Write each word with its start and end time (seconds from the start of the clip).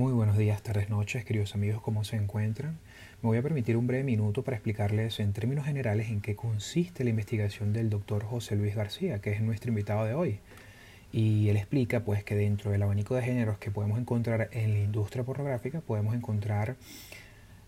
Muy 0.00 0.12
buenos 0.12 0.38
días, 0.38 0.62
tardes, 0.62 0.88
noches, 0.88 1.26
queridos 1.26 1.54
amigos, 1.54 1.82
¿cómo 1.82 2.04
se 2.04 2.16
encuentran? 2.16 2.78
Me 3.20 3.28
voy 3.28 3.36
a 3.36 3.42
permitir 3.42 3.76
un 3.76 3.86
breve 3.86 4.02
minuto 4.02 4.42
para 4.42 4.56
explicarles 4.56 5.20
en 5.20 5.34
términos 5.34 5.66
generales 5.66 6.08
en 6.08 6.22
qué 6.22 6.34
consiste 6.34 7.04
la 7.04 7.10
investigación 7.10 7.74
del 7.74 7.90
doctor 7.90 8.24
José 8.24 8.56
Luis 8.56 8.74
García, 8.74 9.20
que 9.20 9.32
es 9.32 9.42
nuestro 9.42 9.68
invitado 9.68 10.06
de 10.06 10.14
hoy. 10.14 10.38
Y 11.12 11.50
él 11.50 11.58
explica 11.58 12.00
pues 12.00 12.24
que 12.24 12.34
dentro 12.34 12.70
del 12.70 12.82
abanico 12.82 13.14
de 13.14 13.20
géneros 13.20 13.58
que 13.58 13.70
podemos 13.70 13.98
encontrar 13.98 14.48
en 14.52 14.72
la 14.72 14.80
industria 14.80 15.22
pornográfica, 15.22 15.82
podemos 15.82 16.14
encontrar 16.14 16.76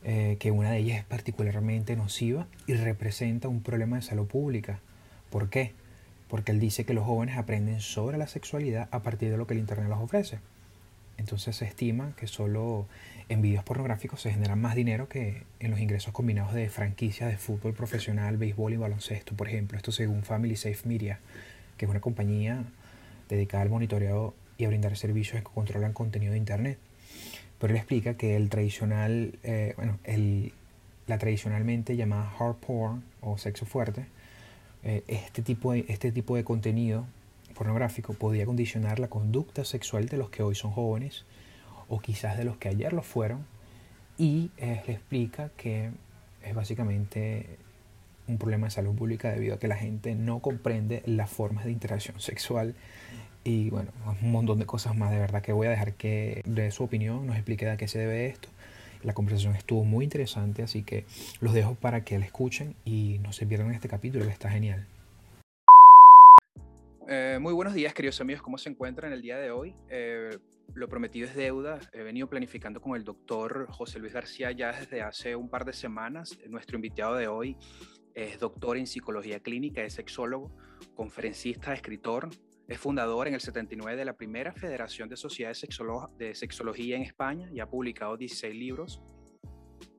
eh, 0.02 0.38
que 0.40 0.50
una 0.50 0.70
de 0.70 0.78
ellas 0.78 1.00
es 1.00 1.04
particularmente 1.04 1.96
nociva 1.96 2.46
y 2.66 2.72
representa 2.72 3.48
un 3.48 3.60
problema 3.60 3.96
de 3.96 4.02
salud 4.04 4.26
pública. 4.26 4.80
¿Por 5.28 5.50
qué? 5.50 5.72
Porque 6.28 6.52
él 6.52 6.60
dice 6.60 6.86
que 6.86 6.94
los 6.94 7.04
jóvenes 7.04 7.36
aprenden 7.36 7.80
sobre 7.80 8.16
la 8.16 8.26
sexualidad 8.26 8.88
a 8.90 9.02
partir 9.02 9.30
de 9.30 9.36
lo 9.36 9.46
que 9.46 9.52
el 9.52 9.60
Internet 9.60 9.90
les 9.90 9.98
ofrece. 9.98 10.38
Entonces 11.18 11.56
se 11.56 11.64
estima 11.64 12.14
que 12.16 12.26
solo 12.26 12.86
en 13.28 13.42
videos 13.42 13.64
pornográficos 13.64 14.20
se 14.20 14.32
genera 14.32 14.56
más 14.56 14.74
dinero 14.74 15.09
que 15.09 15.45
en 15.60 15.70
los 15.70 15.80
ingresos 15.80 16.12
combinados 16.12 16.54
de 16.54 16.68
franquicias 16.68 17.30
de 17.30 17.38
fútbol 17.38 17.74
profesional, 17.74 18.37
béisbol 18.37 18.73
y 18.73 18.77
baloncesto, 18.77 19.34
por 19.34 19.48
ejemplo. 19.48 19.77
Esto 19.77 19.92
según 19.92 20.23
Family 20.23 20.56
Safe 20.56 20.88
Media, 20.88 21.20
que 21.77 21.84
es 21.84 21.90
una 21.90 22.01
compañía 22.01 22.64
dedicada 23.28 23.62
al 23.62 23.70
monitoreo 23.70 24.34
y 24.59 24.64
a 24.64 24.68
brindar 24.68 24.96
servicios 24.96 25.42
que 25.42 25.48
controlan 25.48 25.92
contenido 25.92 26.32
de 26.32 26.38
Internet. 26.38 26.78
Pero 27.59 27.73
él 27.73 27.79
explica 27.79 28.15
que 28.15 28.37
el 28.37 28.48
tradicional, 28.48 29.38
eh, 29.45 29.74
bueno, 29.76 29.98
el, 30.04 30.52
la 31.06 31.18
tradicionalmente 31.18 31.96
llamada 31.96 32.32
hard 32.38 32.56
porn 32.56 33.04
o 33.20 33.38
sexo 33.38 33.66
fuerte, 33.66 34.06
eh, 34.84 35.04
este, 35.06 35.42
tipo 35.42 35.73
de, 35.73 35.84
este 35.88 36.10
tipo 36.10 36.34
de 36.34 36.42
contenido 36.42 37.06
pornográfico 37.52 38.15
podía 38.15 38.47
condicionar 38.47 38.98
la 38.98 39.09
conducta 39.09 39.65
sexual 39.65 40.06
de 40.06 40.16
los 40.16 40.30
que 40.30 40.43
hoy 40.43 40.55
son 40.55 40.73
jóvenes 40.73 41.24
o 41.88 42.01
quizás 42.01 42.37
de 42.38 42.45
los 42.45 42.56
que 42.56 42.69
ayer 42.69 42.93
lo 42.93 43.02
fueron 43.02 43.45
y 44.19 44.51
eh, 44.56 44.83
le 44.87 44.95
explica 44.95 45.51
que 45.57 45.91
es 46.43 46.54
básicamente 46.54 47.59
un 48.29 48.38
problema 48.38 48.66
de 48.66 48.71
salud 48.71 48.95
pública 48.95 49.30
debido 49.30 49.54
a 49.54 49.59
que 49.59 49.68
la 49.68 49.76
gente 49.76 50.15
no 50.15 50.41
comprende 50.41 51.02
las 51.07 51.30
formas 51.30 51.65
de 51.65 51.73
interacción 51.73 52.21
sexual 52.21 52.74
y 53.45 53.71
bueno, 53.71 53.91
un 54.23 54.30
montón 54.30 54.59
de 54.59 54.66
cosas 54.66 54.96
más 54.96 55.10
de 55.10 55.19
verdad 55.19 55.43
que 55.43 55.52
voy 55.52 55.66
a 55.66 55.71
dejar 55.71 55.95
que 55.95 56.43
de 56.46 56.71
su 56.71 56.85
opinión 56.85 57.26
nos 57.26 57.37
explique 57.37 57.65
de 57.65 57.73
a 57.73 57.76
qué 57.76 57.88
se 57.88 57.98
debe 57.98 58.26
esto. 58.26 58.48
La 59.02 59.15
conversación 59.15 59.57
estuvo 59.57 59.85
muy 59.85 60.04
interesante, 60.04 60.63
así 60.63 60.85
que 60.85 61.04
los 61.41 61.52
dejo 61.52 61.74
para 61.74 62.04
que 62.04 62.19
la 62.19 62.24
escuchen 62.24 62.76
y 62.85 63.19
no 63.23 63.32
se 63.32 63.46
pierdan 63.46 63.73
este 63.73 63.88
capítulo 63.88 64.25
que 64.25 64.31
está 64.31 64.48
genial. 64.48 64.87
Eh, 67.15 67.38
muy 67.38 67.53
buenos 67.53 67.75
días, 67.75 67.93
queridos 67.93 68.19
amigos. 68.22 68.41
¿Cómo 68.41 68.56
se 68.56 68.71
encuentran 68.71 69.12
el 69.12 69.21
día 69.21 69.37
de 69.37 69.50
hoy? 69.50 69.77
Eh, 69.91 70.38
lo 70.72 70.88
prometido 70.88 71.28
es 71.28 71.34
deuda. 71.34 71.78
He 71.93 72.03
venido 72.03 72.27
planificando 72.27 72.81
con 72.81 72.97
el 72.97 73.04
doctor 73.04 73.66
José 73.69 73.99
Luis 73.99 74.15
García 74.15 74.50
ya 74.53 74.72
desde 74.72 75.03
hace 75.03 75.37
un 75.37 75.50
par 75.50 75.66
de 75.66 75.75
semanas. 75.75 76.38
Nuestro 76.49 76.77
invitado 76.77 77.16
de 77.16 77.28
hoy 77.28 77.59
es 78.15 78.38
doctor 78.38 78.78
en 78.78 78.87
psicología 78.87 79.41
clínica, 79.41 79.82
es 79.82 79.93
sexólogo, 79.93 80.56
conferencista, 80.94 81.75
escritor. 81.75 82.31
Es 82.66 82.78
fundador 82.78 83.28
en 83.28 83.34
el 83.34 83.43
79 83.43 83.99
de 83.99 84.06
la 84.06 84.16
primera 84.16 84.54
Federación 84.54 85.10
de 85.10 85.19
Sociedades 85.19 85.66
de 86.16 86.34
Sexología 86.34 86.97
en 86.97 87.03
España 87.03 87.50
y 87.53 87.60
ha 87.60 87.69
publicado 87.69 88.16
16 88.16 88.54
libros. 88.54 89.03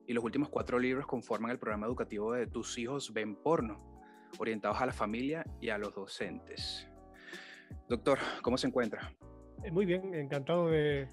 Y 0.08 0.14
los 0.14 0.24
últimos 0.24 0.48
cuatro 0.48 0.80
libros 0.80 1.06
conforman 1.06 1.52
el 1.52 1.60
programa 1.60 1.86
educativo 1.86 2.32
de 2.32 2.48
Tus 2.48 2.76
hijos 2.76 3.12
ven 3.12 3.36
porno, 3.36 4.02
orientados 4.40 4.80
a 4.80 4.86
la 4.86 4.92
familia 4.92 5.46
y 5.60 5.68
a 5.68 5.78
los 5.78 5.94
docentes. 5.94 6.88
Doctor, 7.88 8.18
¿cómo 8.42 8.56
se 8.56 8.66
encuentra? 8.66 9.12
Eh, 9.62 9.70
muy 9.70 9.86
bien, 9.86 10.14
encantado 10.14 10.68
de 10.68 11.08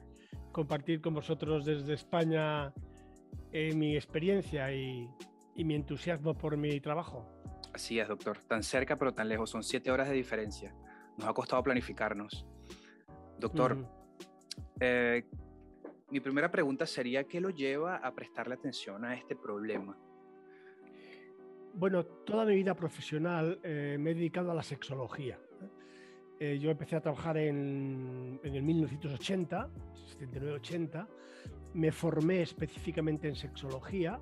compartir 0.52 1.02
con 1.02 1.14
vosotros 1.14 1.66
desde 1.66 1.94
España 1.94 2.74
eh, 3.52 3.74
mi 3.76 3.96
experiencia 3.96 4.74
y, 4.74 5.10
mi 5.56 5.76
entusiasmo 5.76 6.34
por 6.34 6.58
mi 6.58 6.80
trabajo. 6.80 7.28
Así 7.74 8.00
es, 8.00 8.08
doctor. 8.08 8.38
Tan 8.48 8.64
cerca 8.64 8.98
pero 8.98 9.14
tan 9.14 9.30
lejos. 9.30 9.50
Son 9.50 9.62
siete 9.64 9.92
horas 9.92 10.10
de 10.10 10.16
diferencia. 10.16 10.74
Nos 11.18 11.28
ha 11.28 11.34
costado 11.34 11.62
planificarnos. 11.62 12.48
Doctor, 13.38 13.86
eh, 14.80 15.24
mi 16.10 16.20
primera 16.20 16.50
pregunta 16.50 16.88
sería, 16.88 17.26
¿qué 17.26 17.40
lo 17.40 17.52
lleva 17.52 17.98
a 17.98 18.12
prestarle 18.14 18.56
atención 18.56 19.06
a 19.06 19.14
este 19.14 19.36
problema? 19.36 19.96
Bueno, 21.76 22.04
toda 22.04 22.44
mi 22.44 22.56
vida 22.56 22.74
profesional 22.74 23.60
me 23.64 24.12
he 24.12 24.16
dedicado 24.16 24.52
a 24.52 24.56
la 24.56 24.64
sexología. 24.64 25.40
Eh, 26.44 26.58
yo 26.58 26.72
empecé 26.72 26.96
a 26.96 27.02
trabajar 27.02 27.38
en, 27.38 28.40
el 28.42 28.64
1980, 28.64 29.70
79-80, 30.20 31.08
me 31.76 31.92
formé 31.92 32.42
específicamente 32.42 33.28
en 33.28 33.36
sexología 33.36 34.20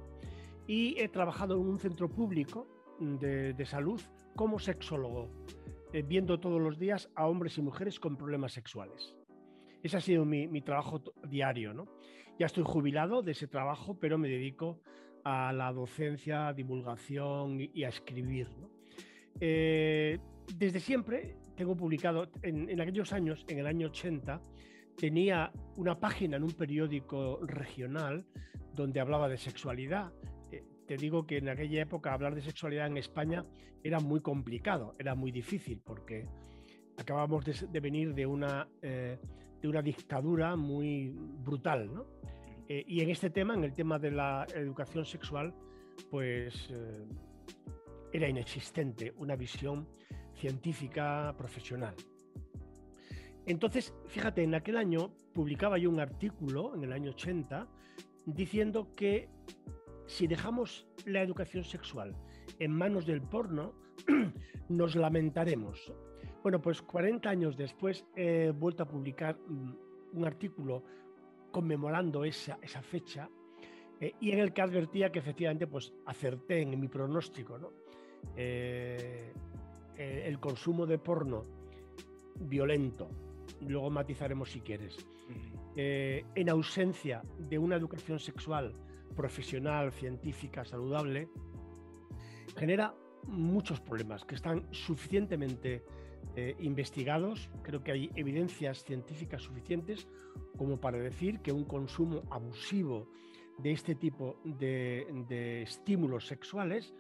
y 0.68 1.00
he 1.00 1.08
trabajado 1.08 1.56
en 1.56 1.62
un 1.62 1.80
centro 1.80 2.10
público 2.10 2.68
de, 3.00 3.66
salud 3.66 4.02
como 4.36 4.60
sexólogo, 4.60 5.30
eh, 5.94 6.04
viendo 6.06 6.42
todos 6.42 6.62
los 6.62 6.78
días 6.78 7.10
a 7.16 7.26
hombres 7.26 7.58
y 7.58 7.62
mujeres 7.62 8.02
con 8.02 8.18
problemas 8.18 8.52
sexuales. 8.52 9.16
Ese 9.82 9.96
ha 9.96 10.02
sido 10.02 10.26
mi, 10.26 10.62
trabajo 10.62 11.02
diario. 11.26 11.74
¿no? 11.74 11.88
Ya 12.38 12.48
estoy 12.48 12.66
jubilado 12.68 13.22
de 13.22 13.32
ese 13.32 13.48
trabajo, 13.48 13.98
pero 13.98 14.18
me 14.18 14.28
dedico 14.28 14.82
a 15.24 15.54
la 15.54 15.72
docencia, 15.72 16.52
divulgación 16.52 17.62
y, 17.62 17.86
a 17.86 17.88
escribir. 17.88 18.50
Eh, 19.40 20.20
desde 20.58 20.82
siempre 20.82 21.39
tengo 21.60 21.76
publicado, 21.76 22.30
en, 22.42 22.80
aquellos 22.80 23.12
años, 23.12 23.44
en 23.50 23.60
el 23.60 23.68
año 23.68 23.88
80, 23.88 24.42
tenía 24.96 25.52
una 25.76 26.00
página 26.00 26.38
en 26.38 26.44
un 26.44 26.54
periódico 26.54 27.42
regional 27.46 28.26
donde 28.74 29.02
hablaba 29.02 29.28
de 29.28 29.38
sexualidad. 29.38 30.14
Eh, 30.54 30.64
te 30.88 30.96
digo 30.96 31.28
que 31.28 31.40
en 31.40 31.50
aquella 31.50 31.82
época 31.82 32.14
hablar 32.14 32.34
de 32.34 32.42
sexualidad 32.42 32.88
en 32.88 32.96
España 32.96 33.46
era 33.84 34.00
muy 34.00 34.22
complicado, 34.22 34.96
era 34.98 35.16
muy 35.16 35.34
difícil 35.34 35.82
porque 35.84 36.30
acabamos 36.98 37.44
de, 37.44 37.80
venir 37.82 38.14
de 38.14 38.26
una, 38.26 38.66
eh, 38.82 39.20
de 39.62 39.68
una 39.68 39.82
dictadura 39.82 40.56
muy 40.56 41.10
brutal. 41.44 41.92
Eh, 42.70 42.86
y 42.88 43.02
en 43.02 43.10
este 43.10 43.32
tema, 43.32 43.54
en 43.54 43.66
el 43.66 43.74
tema 43.74 44.00
de 44.00 44.12
la 44.12 44.48
educación 44.56 45.04
sexual, 45.04 45.54
pues 46.10 46.74
era 48.14 48.30
inexistente 48.30 49.14
una 49.18 49.36
visión 49.36 49.90
científica 50.40 51.34
profesional. 51.38 51.96
Entonces, 53.46 53.94
fíjate, 54.08 54.44
en 54.44 54.56
aquel 54.56 54.78
año 54.78 55.12
publicaba 55.34 55.78
yo 55.78 55.90
un 55.90 56.00
artículo, 56.00 56.76
en 56.76 56.84
el 56.84 56.94
año 56.94 57.12
80, 57.12 57.68
diciendo 58.26 58.94
que 58.96 59.28
si 60.06 60.28
dejamos 60.28 60.88
la 61.06 61.22
educación 61.22 61.64
sexual 61.64 62.16
en 62.60 62.72
manos 62.72 63.06
del 63.06 63.22
porno, 63.22 63.74
nos 64.70 64.96
lamentaremos. 64.96 65.92
Bueno, 66.42 66.62
pues 66.62 66.82
40 66.82 67.30
años 67.30 67.58
después 67.58 68.06
he 68.16 68.52
vuelto 68.52 68.84
a 68.84 68.88
publicar 68.88 69.38
mm, 69.38 69.76
un 70.14 70.26
artículo 70.26 70.84
conmemorando 71.52 72.24
esa, 72.24 72.60
esa 72.62 72.82
fecha 72.82 73.30
eh, 74.00 74.14
y 74.20 74.32
en 74.32 74.40
el 74.40 74.54
que 74.54 74.62
advertía 74.62 75.12
que 75.12 75.20
efectivamente 75.20 75.68
pues 75.68 75.92
acerté 76.06 76.62
en 76.62 76.80
mi 76.80 76.88
pronóstico. 76.88 77.58
¿no? 77.58 77.72
Eh, 78.36 79.34
eh, 80.00 80.24
el 80.26 80.40
consumo 80.40 80.86
de 80.86 80.98
porno 80.98 81.44
violento, 82.40 83.10
luego 83.60 83.90
matizaremos 83.90 84.50
si 84.50 84.62
quieres, 84.62 85.06
eh, 85.76 86.24
en 86.36 86.50
ausencia 86.50 87.22
de 87.38 87.60
una 87.60 87.76
educación 87.76 88.18
sexual 88.18 88.74
profesional, 89.14 89.92
científica, 89.92 90.64
saludable, 90.64 91.28
genera 92.56 92.96
muchos 93.28 93.82
problemas 93.82 94.24
que 94.24 94.36
están 94.36 94.66
suficientemente 94.72 95.84
eh, 96.38 96.56
investigados. 96.60 97.50
Creo 97.62 97.84
que 97.84 97.92
hay 97.92 98.10
evidencias 98.16 98.86
científicas 98.86 99.42
suficientes 99.42 100.08
como 100.58 100.80
para 100.80 100.98
decir 100.98 101.42
que 101.42 101.52
un 101.52 101.66
consumo 101.66 102.24
abusivo 102.32 103.10
de 103.58 103.74
este 103.74 103.96
tipo 103.96 104.40
de, 104.46 105.62
estímulos 105.64 106.26
sexuales 106.26 106.94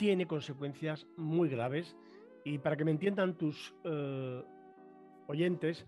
tiene 0.00 0.26
consecuencias 0.26 1.06
muy 1.18 1.50
graves 1.50 1.94
y 2.42 2.56
para 2.56 2.74
que 2.74 2.86
me 2.86 2.90
entiendan 2.90 3.36
tus 3.36 3.74
eh, 3.84 4.42
oyentes, 5.26 5.84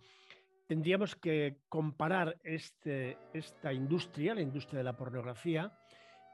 tendríamos 0.67 1.17
que 1.17 1.57
comparar 1.71 2.37
este, 2.45 3.17
esta 3.33 3.73
industria, 3.73 4.35
la 4.35 4.43
industria 4.43 4.81
de 4.81 4.85
la 4.85 4.99
pornografía, 4.99 5.73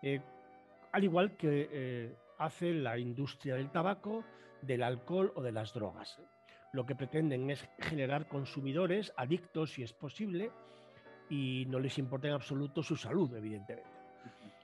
eh, 0.02 0.20
al 0.90 1.04
igual 1.04 1.36
que 1.36 1.68
eh, 1.70 2.16
hace 2.38 2.74
la 2.74 2.98
industria 2.98 3.54
del 3.54 3.70
tabaco, 3.70 4.24
del 4.60 4.82
alcohol 4.82 5.32
o 5.36 5.42
de 5.44 5.52
las 5.52 5.72
drogas. 5.72 6.20
Lo 6.72 6.84
que 6.84 6.96
pretenden 6.96 7.48
es 7.48 7.64
generar 7.78 8.26
consumidores 8.26 9.12
adictos 9.16 9.70
si 9.70 9.84
es 9.84 9.92
posible 9.92 10.50
y 11.30 11.64
no 11.68 11.78
les 11.78 11.96
importa 11.98 12.26
en 12.26 12.34
absoluto 12.34 12.82
su 12.82 12.96
salud, 12.96 13.32
evidentemente. 13.36 13.88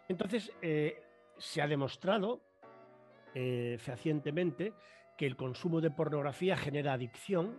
Entonces, 0.09 0.51
se 1.39 1.63
ha 1.63 1.69
demostrado 1.69 2.43
eh, 3.35 3.77
fehacientemente 3.81 4.73
que 5.19 5.27
el 5.27 5.37
consumo 5.37 5.81
de 5.81 5.91
pornografía 5.91 6.57
genera 6.57 6.93
adicción 6.93 7.59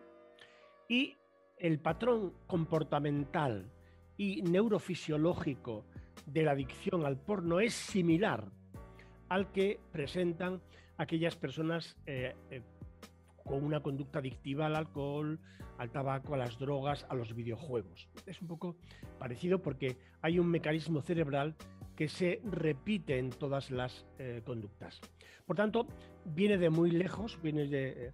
y 0.87 1.15
el 1.57 1.79
patrón 1.79 2.33
comportamental 2.47 3.71
y 4.17 4.41
neurofisiológico 4.41 5.85
de 6.25 6.43
la 6.43 6.51
adicción 6.51 7.05
al 7.05 7.17
porno 7.17 7.59
es 7.59 7.73
similar 7.73 8.45
al 9.29 9.51
que 9.51 9.79
presentan 9.91 10.61
aquellas 10.97 11.35
personas 11.35 11.97
eh, 12.05 12.35
eh, 12.51 12.61
con 13.43 13.63
una 13.63 13.81
conducta 13.81 14.19
adictiva 14.19 14.65
al 14.65 14.75
alcohol, 14.75 15.39
al 15.77 15.91
tabaco, 15.91 16.33
a 16.33 16.37
las 16.37 16.57
drogas, 16.57 17.05
a 17.09 17.15
los 17.15 17.35
videojuegos. 17.35 18.09
Es 18.25 18.41
un 18.41 18.47
poco 18.47 18.77
parecido 19.19 19.61
porque 19.61 19.97
hay 20.21 20.39
un 20.39 20.47
mecanismo 20.47 21.01
cerebral 21.01 21.55
que 21.95 22.07
se 22.07 22.41
repite 22.43 23.17
en 23.17 23.29
todas 23.29 23.71
las 23.71 24.05
eh, 24.19 24.41
conductas. 24.45 24.99
Por 25.45 25.55
tanto, 25.55 25.87
viene 26.25 26.57
de 26.57 26.69
muy 26.69 26.91
lejos, 26.91 27.39
viene 27.41 27.67
de... 27.67 28.13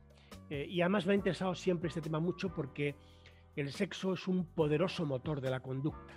y 0.50 0.82
además 0.82 1.06
me 1.06 1.14
ha 1.14 1.16
interesado 1.16 1.56
siempre 1.56 1.88
este 1.88 2.02
tema 2.02 2.20
mucho 2.20 2.54
porque 2.54 2.96
el 3.56 3.72
sexo 3.72 4.14
es 4.14 4.28
un 4.28 4.46
poderoso 4.46 5.06
motor 5.06 5.40
de 5.40 5.50
la 5.50 5.62
conducta. 5.62 6.14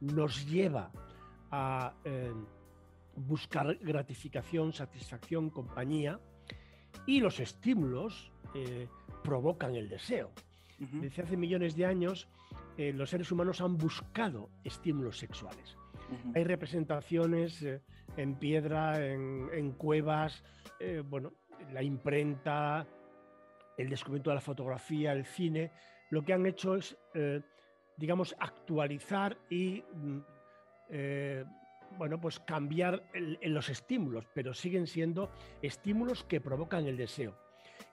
Nos 0.00 0.46
lleva 0.46 0.92
a 1.50 1.94
buscar 3.16 3.76
gratificación, 3.80 4.72
satisfacción, 4.72 5.50
compañía, 5.50 6.20
y 7.06 7.20
los 7.20 7.40
estímulos 7.40 8.32
eh, 8.54 8.88
provocan 9.22 9.74
el 9.74 9.88
deseo. 9.88 10.30
Desde 10.78 11.22
hace 11.22 11.36
millones 11.36 11.76
de 11.76 11.86
años, 11.86 12.28
eh, 12.76 12.92
los 12.92 13.10
seres 13.10 13.30
humanos 13.30 13.60
han 13.60 13.76
buscado 13.76 14.50
estímulos 14.64 15.18
sexuales. 15.18 15.76
Hay 16.34 16.44
representaciones 16.44 17.62
eh, 17.62 17.80
en 18.16 18.34
piedra, 18.36 19.04
en, 19.04 19.72
cuevas, 19.72 20.42
bueno, 21.08 21.32
la 21.72 21.82
imprenta, 21.82 22.86
el 23.78 23.88
descubrimiento 23.88 24.30
de 24.30 24.34
la 24.34 24.40
fotografía, 24.40 25.12
el 25.12 25.24
cine. 25.24 25.70
Lo 26.10 26.22
que 26.22 26.32
han 26.34 26.44
hecho 26.44 26.76
es, 26.76 26.96
digamos, 27.96 28.36
actualizar 28.38 29.38
y 29.48 29.82
mm, 29.94 30.18
bueno, 31.98 32.20
pues 32.20 32.40
cambiar 32.40 33.02
los 33.42 33.68
estímulos, 33.68 34.26
pero 34.34 34.54
siguen 34.54 34.86
siendo 34.86 35.30
estímulos 35.62 36.24
que 36.24 36.40
provocan 36.40 36.86
el 36.86 36.96
deseo. 36.96 37.36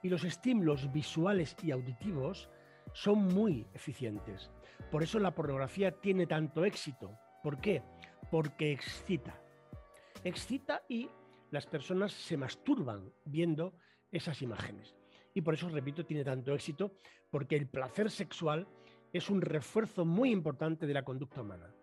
Y 0.02 0.10
los 0.10 0.24
estímulos 0.24 0.92
visuales 0.92 1.56
y 1.64 1.72
auditivos 1.72 2.50
son 2.94 3.28
muy 3.28 3.68
eficientes. 3.74 4.50
Por 4.92 5.04
eso 5.04 5.20
la 5.20 5.32
pornografía 5.32 5.92
tiene 5.92 6.26
tanto 6.26 6.66
éxito. 6.66 7.12
¿Por 7.44 7.60
qué? 7.60 7.84
Porque 8.32 8.72
excita. 8.72 9.40
Excita 10.24 10.84
y 10.88 11.10
las 11.52 11.66
personas 11.66 12.12
se 12.12 12.38
masturban 12.38 13.12
viendo 13.26 13.74
esas 14.12 14.42
imágenes. 14.42 14.96
Y 15.34 15.42
por 15.42 15.54
eso, 15.54 15.70
repito, 15.70 16.06
tiene 16.06 16.24
tanto 16.24 16.54
éxito, 16.54 16.92
porque 17.30 17.56
el 17.56 17.68
placer 17.68 18.10
sexual 18.12 18.68
es 19.14 19.30
un 19.30 19.42
refuerzo 19.42 20.06
muy 20.06 20.32
importante 20.32 20.86
de 20.86 20.94
la 20.94 21.04
conducta 21.04 21.42
humana. 21.42 21.74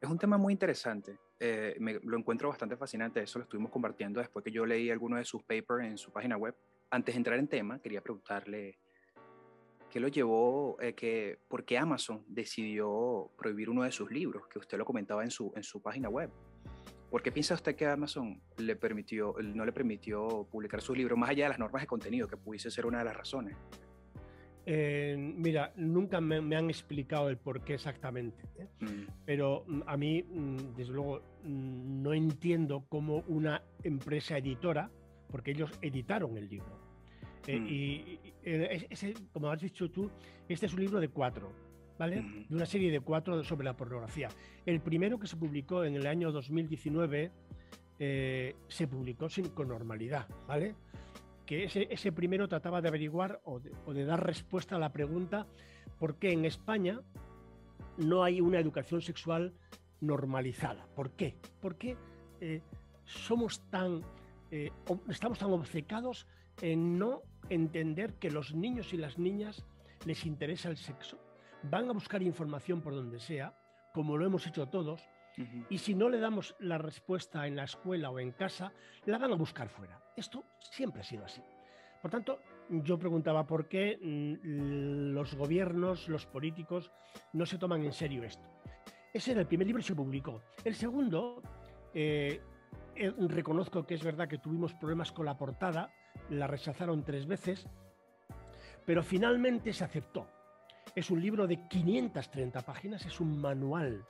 Es 0.00 0.08
un 0.08 0.18
tema 0.18 0.36
muy 0.36 0.52
interesante. 0.52 1.16
Eh, 1.38 1.76
me, 1.78 1.94
lo 2.02 2.18
encuentro 2.18 2.48
bastante 2.48 2.76
fascinante. 2.76 3.22
Eso 3.22 3.38
lo 3.38 3.44
estuvimos 3.44 3.70
compartiendo 3.70 4.20
después 4.20 4.44
que 4.44 4.50
yo 4.50 4.64
leí 4.66 4.90
alguno 4.90 5.16
de 5.16 5.24
sus 5.24 5.42
papers 5.42 5.86
en 5.86 5.98
su 5.98 6.10
página 6.10 6.36
web. 6.36 6.54
Antes 6.90 7.14
de 7.14 7.18
entrar 7.18 7.38
en 7.38 7.48
tema, 7.48 7.80
quería 7.80 8.00
preguntarle 8.00 8.78
qué 9.96 10.00
lo 10.00 10.08
llevó, 10.08 10.76
eh, 10.82 10.92
que, 10.92 11.38
por 11.48 11.64
qué 11.64 11.78
Amazon 11.78 12.22
decidió 12.28 13.30
prohibir 13.38 13.70
uno 13.70 13.82
de 13.82 13.90
sus 13.90 14.10
libros, 14.10 14.46
que 14.46 14.58
usted 14.58 14.76
lo 14.76 14.84
comentaba 14.84 15.24
en 15.24 15.30
su, 15.30 15.50
en 15.56 15.62
su 15.62 15.80
página 15.80 16.10
web. 16.10 16.28
¿Por 17.10 17.22
qué 17.22 17.32
piensa 17.32 17.54
usted 17.54 17.74
que 17.74 17.86
Amazon 17.86 18.38
le 18.58 18.76
permitió, 18.76 19.34
no 19.40 19.64
le 19.64 19.72
permitió 19.72 20.46
publicar 20.52 20.82
sus 20.82 20.98
libros, 20.98 21.18
más 21.18 21.30
allá 21.30 21.44
de 21.44 21.48
las 21.48 21.58
normas 21.58 21.80
de 21.80 21.86
contenido, 21.86 22.28
que 22.28 22.36
pudiese 22.36 22.70
ser 22.70 22.84
una 22.84 22.98
de 22.98 23.04
las 23.04 23.16
razones? 23.16 23.56
mira, 24.66 25.72
nunca 25.76 26.20
me, 26.20 26.56
han 26.56 26.68
explicado 26.68 27.30
el 27.30 27.38
por 27.38 27.62
qué 27.62 27.74
exactamente, 27.74 28.44
¿eh? 28.58 28.68
mm. 28.80 29.06
pero 29.24 29.64
mm, 29.66 29.80
a 29.86 29.96
mí, 29.96 30.24
mm, 30.24 30.74
desde 30.76 30.92
luego, 30.92 31.22
no 31.44 32.12
entiendo 32.12 32.84
cómo 32.90 33.24
una 33.28 33.62
empresa 33.82 34.36
editora, 34.36 34.90
porque 35.30 35.52
ellos 35.52 35.70
editaron 35.80 36.36
el 36.36 36.48
libro, 36.48 36.85
eh, 37.46 37.56
y, 37.56 38.18
ese, 38.42 39.14
como 39.32 39.50
has 39.50 39.60
dicho 39.60 39.90
tú, 39.90 40.10
este 40.48 40.66
es 40.66 40.72
un 40.74 40.80
libro 40.80 41.00
de 41.00 41.08
cuatro, 41.08 41.52
¿vale? 41.98 42.22
De 42.48 42.54
una 42.54 42.66
serie 42.66 42.90
de 42.90 43.00
cuatro 43.00 43.42
sobre 43.44 43.64
la 43.64 43.76
pornografía. 43.76 44.28
El 44.64 44.80
primero 44.80 45.18
que 45.18 45.26
se 45.26 45.36
publicó 45.36 45.84
en 45.84 45.96
el 45.96 46.06
año 46.06 46.32
2019 46.32 47.30
eh, 47.98 48.56
se 48.68 48.86
publicó 48.86 49.28
sin, 49.28 49.48
con 49.48 49.68
normalidad, 49.68 50.28
¿vale? 50.46 50.74
que 51.46 51.64
ese, 51.64 52.12
primero 52.12 52.48
trataba 52.48 52.82
de 52.82 52.88
averiguar 52.88 53.40
o 53.44 53.60
de, 53.60 54.04
dar 54.04 54.26
respuesta 54.26 54.76
a 54.76 54.78
la 54.78 54.92
pregunta 54.92 55.46
por 55.98 56.16
qué 56.16 56.32
en 56.32 56.44
España 56.44 57.00
no 57.96 58.24
hay 58.24 58.40
una 58.40 58.58
educación 58.58 59.00
sexual 59.00 59.54
normalizada. 60.00 60.86
¿Por 60.94 61.12
qué? 61.12 61.36
Porque 61.62 61.96
eh, 62.40 62.60
somos 63.04 63.60
tan, 63.70 64.02
eh, 64.50 64.70
estamos 65.08 65.38
tan 65.38 65.52
obcecados 65.52 66.26
en 66.60 66.98
no 66.98 67.22
entender 67.50 68.14
que 68.14 68.30
los 68.30 68.54
niños 68.54 68.92
y 68.92 68.96
las 68.96 69.18
niñas 69.18 69.64
les 70.04 70.26
interesa 70.26 70.68
el 70.68 70.76
sexo, 70.76 71.18
van 71.62 71.88
a 71.88 71.92
buscar 71.92 72.22
información 72.22 72.80
por 72.80 72.94
donde 72.94 73.18
sea, 73.18 73.54
como 73.92 74.16
lo 74.16 74.26
hemos 74.26 74.46
hecho 74.46 74.68
todos, 74.68 75.02
y 75.68 75.78
si 75.78 75.94
no 75.94 76.08
le 76.08 76.18
damos 76.18 76.56
la 76.60 76.78
respuesta 76.78 77.46
en 77.46 77.56
la 77.56 77.64
escuela 77.64 78.10
o 78.10 78.18
en 78.18 78.32
casa, 78.32 78.72
la 79.04 79.18
van 79.18 79.32
a 79.32 79.36
buscar 79.36 79.68
fuera. 79.68 80.00
Esto 80.16 80.44
siempre 80.58 81.02
ha 81.02 81.04
sido 81.04 81.24
así. 81.24 81.42
Por 82.00 82.10
tanto, 82.10 82.40
yo 82.70 82.98
preguntaba 82.98 83.46
por 83.46 83.68
qué 83.68 83.98
mm, 84.00 85.12
los 85.12 85.34
gobiernos, 85.34 86.08
los 86.08 86.24
políticos, 86.26 86.90
no 87.32 87.44
se 87.44 87.58
toman 87.58 87.84
en 87.84 87.92
serio 87.92 88.24
esto. 88.24 88.48
Ese 89.12 89.32
era 89.32 89.40
el 89.40 89.46
primer 89.46 89.66
libro 89.66 89.80
y 89.80 89.84
se 89.84 89.94
publicó. 89.94 90.42
El 90.64 90.74
segundo, 90.74 91.42
eh, 91.94 92.40
eh, 92.96 93.12
reconozco 93.28 93.86
que 93.86 93.94
es 93.94 94.02
verdad 94.02 94.28
que 94.28 94.38
tuvimos 94.38 94.74
problemas 94.74 95.12
con 95.12 95.26
la 95.26 95.36
portada, 95.36 95.92
la 96.30 96.46
rechazaron 96.46 97.04
tres 97.04 97.26
veces, 97.26 97.66
pero 98.84 99.02
finalmente 99.02 99.72
se 99.72 99.84
aceptó. 99.84 100.28
Es 100.94 101.10
un 101.10 101.20
libro 101.20 101.46
de 101.46 101.68
530 101.68 102.62
páginas, 102.62 103.04
es 103.04 103.20
un 103.20 103.40
manual 103.40 104.04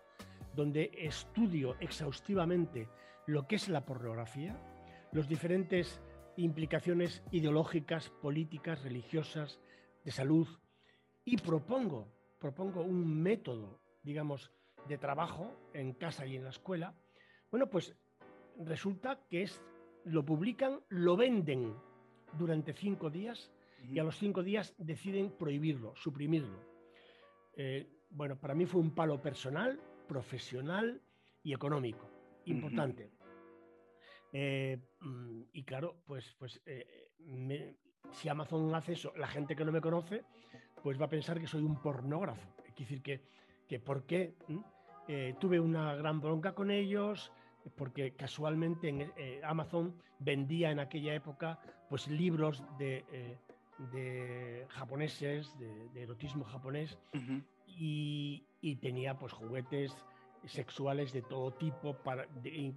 donde 0.54 0.90
estudio 0.96 1.76
exhaustivamente 1.80 2.88
lo 3.26 3.46
que 3.46 3.56
es 3.56 3.68
la 3.68 3.84
pornografía, 3.84 4.56
los 5.12 5.28
diferentes 5.28 6.00
implicaciones 6.36 7.22
ideológicas, 7.30 8.10
políticas, 8.10 8.82
religiosas, 8.82 9.58
de 10.04 10.10
salud, 10.12 10.46
y 11.24 11.36
propongo, 11.38 12.08
propongo 12.38 12.82
un 12.82 13.22
método, 13.22 13.80
digamos, 14.02 14.52
de 14.86 14.98
trabajo 14.98 15.52
en 15.74 15.92
casa 15.94 16.26
y 16.26 16.36
en 16.36 16.44
la 16.44 16.50
escuela. 16.50 16.94
Bueno, 17.50 17.68
pues 17.68 17.96
resulta 18.64 19.20
que 19.28 19.42
es, 19.42 19.62
lo 20.04 20.24
publican, 20.24 20.80
lo 20.88 21.16
venden 21.16 21.74
durante 22.38 22.72
cinco 22.72 23.10
días 23.10 23.50
y 23.88 23.98
a 23.98 24.04
los 24.04 24.16
cinco 24.16 24.42
días 24.42 24.74
deciden 24.78 25.30
prohibirlo, 25.30 25.94
suprimirlo. 25.96 26.58
Eh, 27.56 27.86
bueno, 28.10 28.38
para 28.38 28.54
mí 28.54 28.66
fue 28.66 28.80
un 28.80 28.94
palo 28.94 29.20
personal, 29.20 29.80
profesional 30.08 31.00
y 31.42 31.52
económico. 31.52 32.08
Importante. 32.46 33.10
Eh, 34.32 34.78
mm, 35.00 35.42
y 35.52 35.62
claro, 35.64 36.02
pues, 36.06 36.34
pues 36.38 36.60
eh, 36.66 37.06
si 38.12 38.28
Amazon 38.28 38.74
hace 38.74 38.92
eso, 38.92 39.12
la 39.16 39.26
gente 39.26 39.56
que 39.56 39.64
no 39.64 39.72
me 39.72 39.80
conoce, 39.80 40.24
pues 40.82 41.00
va 41.00 41.06
a 41.06 41.10
pensar 41.10 41.40
que 41.40 41.46
soy 41.46 41.62
un 41.62 41.80
pornógrafo. 41.80 42.48
Es 42.66 42.74
decir, 42.76 43.02
que, 43.02 43.22
que 43.68 43.80
por 43.80 44.04
qué 44.04 44.36
¿Mm? 44.48 44.58
eh, 45.08 45.34
tuve 45.40 45.58
una 45.60 45.94
gran 45.94 46.20
bronca 46.20 46.54
con 46.54 46.70
ellos, 46.70 47.32
porque 47.74 48.14
casualmente 48.14 48.88
en 48.88 49.12
Amazon 49.44 49.94
vendía 50.18 50.70
en 50.70 50.78
aquella 50.78 51.14
época 51.14 51.58
pues 51.88 52.08
libros 52.08 52.62
de, 52.78 53.04
de 53.92 54.66
japoneses, 54.70 55.52
de, 55.58 56.02
erotismo 56.02 56.44
japonés, 56.44 56.98
y, 57.66 58.44
tenía 58.80 59.18
pues 59.18 59.32
juguetes 59.32 59.96
sexuales 60.44 61.12
de 61.12 61.22
todo 61.22 61.52
tipo 61.52 61.96
para, 62.02 62.26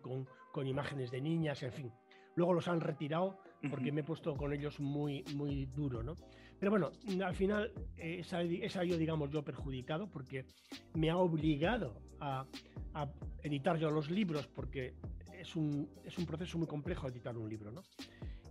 con, 0.02 0.28
con, 0.52 0.68
imágenes 0.68 1.12
de 1.12 1.22
niñas, 1.22 1.64
en 1.64 1.72
fin. 1.72 1.92
Luego 2.36 2.54
los 2.54 2.68
han 2.68 2.82
retirado 2.82 3.40
porque 3.70 3.92
me 3.92 4.02
he 4.02 4.04
puesto 4.04 4.36
con 4.36 4.54
ellos 4.54 4.80
muy, 4.80 5.24
muy 5.36 5.66
duro, 5.66 6.04
¿no? 6.04 6.18
Pero 6.60 6.72
bueno, 6.72 6.92
al 7.26 7.36
final 7.36 7.72
he 7.98 8.24
salido, 8.24 8.98
digamos, 8.98 9.32
yo 9.32 9.44
perjudicado 9.44 10.08
porque 10.08 10.46
me 10.94 11.10
ha 11.10 11.18
obligado 11.18 12.02
a, 12.20 12.46
a, 12.94 13.08
editar 13.44 13.78
yo 13.78 13.90
los 13.90 14.12
libros 14.12 14.48
porque 14.48 14.94
es 15.40 15.56
un, 15.56 15.90
es 16.04 16.18
un 16.18 16.26
proceso 16.26 16.58
muy 16.58 16.68
complejo 16.68 17.08
editar 17.08 17.38
un 17.38 17.50
libro, 17.50 17.72
¿no? 17.72 17.82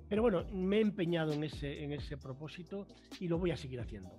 Pero 0.08 0.22
bueno, 0.22 0.44
me 0.52 0.78
he 0.78 0.80
empeñado 0.80 1.32
en 1.32 1.44
ese, 1.44 1.84
en 1.84 1.92
ese 1.92 2.16
propósito 2.16 2.86
y 3.20 3.28
lo 3.28 3.38
voy 3.38 3.50
a 3.50 3.56
seguir 3.56 3.80
haciendo. 3.80 4.10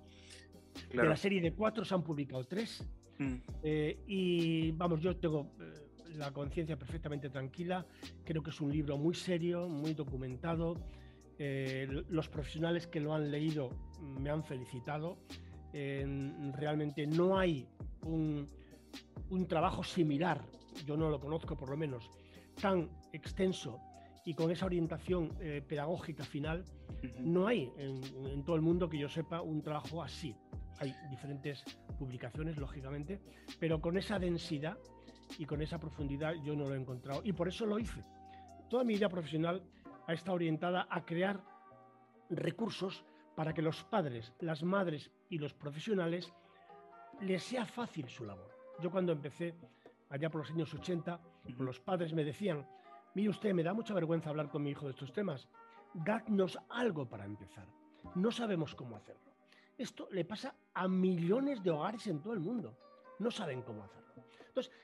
De 0.92 1.02
la 1.02 1.16
serie 1.16 1.40
de 1.40 1.52
cuatro 1.52 1.84
se 1.84 1.94
han 1.94 2.02
publicado 2.02 2.44
tres. 2.44 2.86
Mm. 3.18 3.34
Eh, 3.62 3.98
y 4.06 4.70
vamos, 4.72 5.00
yo 5.00 5.16
tengo 5.16 5.52
eh, 5.60 6.14
la 6.16 6.32
conciencia 6.32 6.78
perfectamente 6.78 7.28
tranquila. 7.28 7.84
Creo 8.24 8.42
que 8.42 8.50
es 8.50 8.60
un 8.60 8.72
libro 8.72 8.96
muy 8.96 9.14
serio, 9.14 9.68
muy 9.68 9.94
documentado. 9.94 10.76
Eh, 11.42 11.88
los 12.10 12.28
profesionales 12.28 12.86
que 12.86 13.00
lo 13.00 13.14
han 13.14 13.30
leído 13.30 13.70
me 14.00 14.28
han 14.28 14.44
felicitado. 14.44 15.16
realmente 15.72 17.06
no 17.06 17.38
hay 17.38 17.66
un, 18.02 18.46
un 19.30 19.46
trabajo 19.46 19.82
similar, 19.82 20.42
yo 20.84 20.96
no 20.96 21.08
lo 21.08 21.18
conozco 21.18 21.56
por 21.56 21.70
lo 21.70 21.76
menos, 21.76 22.10
tan 22.60 22.90
extenso 23.12 23.80
y 24.24 24.34
con 24.34 24.50
esa 24.50 24.66
orientación 24.66 25.32
eh, 25.40 25.62
pedagógica 25.66 26.24
final, 26.24 26.64
no 27.18 27.46
hay 27.46 27.72
en, 27.78 28.44
todo 28.44 28.56
el 28.56 28.62
mundo 28.62 28.88
que 28.88 28.98
yo 28.98 29.08
sepa 29.08 29.40
un 29.40 29.62
trabajo 29.62 30.02
así. 30.02 30.36
Hay 30.78 30.94
diferentes 31.10 31.64
publicaciones, 31.98 32.56
lógicamente, 32.56 33.20
pero 33.58 33.80
con 33.80 33.96
esa 33.96 34.18
densidad 34.18 34.78
y 35.38 35.44
con 35.44 35.62
esa 35.62 35.78
profundidad 35.78 36.34
yo 36.42 36.54
no 36.54 36.68
lo 36.68 36.74
he 36.74 36.78
encontrado 36.78 37.22
y 37.24 37.32
por 37.32 37.48
eso 37.48 37.66
lo 37.66 37.78
hice. 37.78 38.02
Toda 38.68 38.84
mi 38.84 38.94
vida 38.94 39.08
profesional 39.08 39.62
estado 40.12 40.36
orientada 40.36 40.86
a 40.90 41.04
crear 41.04 41.40
recursos 42.30 43.04
para 43.34 43.52
que 43.52 43.62
los 43.62 43.84
padres, 43.84 44.32
las 44.40 44.62
madres 44.62 45.10
y 45.28 45.38
los 45.38 45.54
profesionales 45.54 46.32
les 47.20 47.42
sea 47.42 47.64
fácil 47.66 48.08
su 48.08 48.24
labor. 48.24 48.50
Yo 48.80 48.90
cuando 48.90 49.12
empecé 49.12 49.54
allá 50.08 50.30
por 50.30 50.42
los 50.42 50.50
años 50.50 50.72
80, 50.74 51.20
los 51.58 51.80
padres 51.80 52.12
me 52.12 52.24
decían, 52.24 52.66
mire 53.14 53.28
usted, 53.28 53.52
me 53.52 53.62
da 53.62 53.72
mucha 53.72 53.94
vergüenza 53.94 54.30
hablar 54.30 54.50
con 54.50 54.62
mi 54.62 54.70
hijo 54.70 54.86
de 54.86 54.92
estos 54.92 55.12
temas, 55.12 55.48
dadnos 55.94 56.58
algo 56.68 57.08
para 57.08 57.24
empezar. 57.24 57.66
No 58.14 58.30
sabemos 58.30 58.74
cómo 58.74 58.96
hacerlo. 58.96 59.30
Esto 59.76 60.08
le 60.10 60.24
pasa 60.24 60.54
a 60.74 60.88
millones 60.88 61.62
de 61.62 61.70
hogares 61.70 62.06
en 62.06 62.20
todo 62.20 62.34
el 62.34 62.40
mundo. 62.40 62.76
No 63.18 63.30
saben 63.30 63.62
cómo 63.62 63.84
hacerlo. 63.84 64.09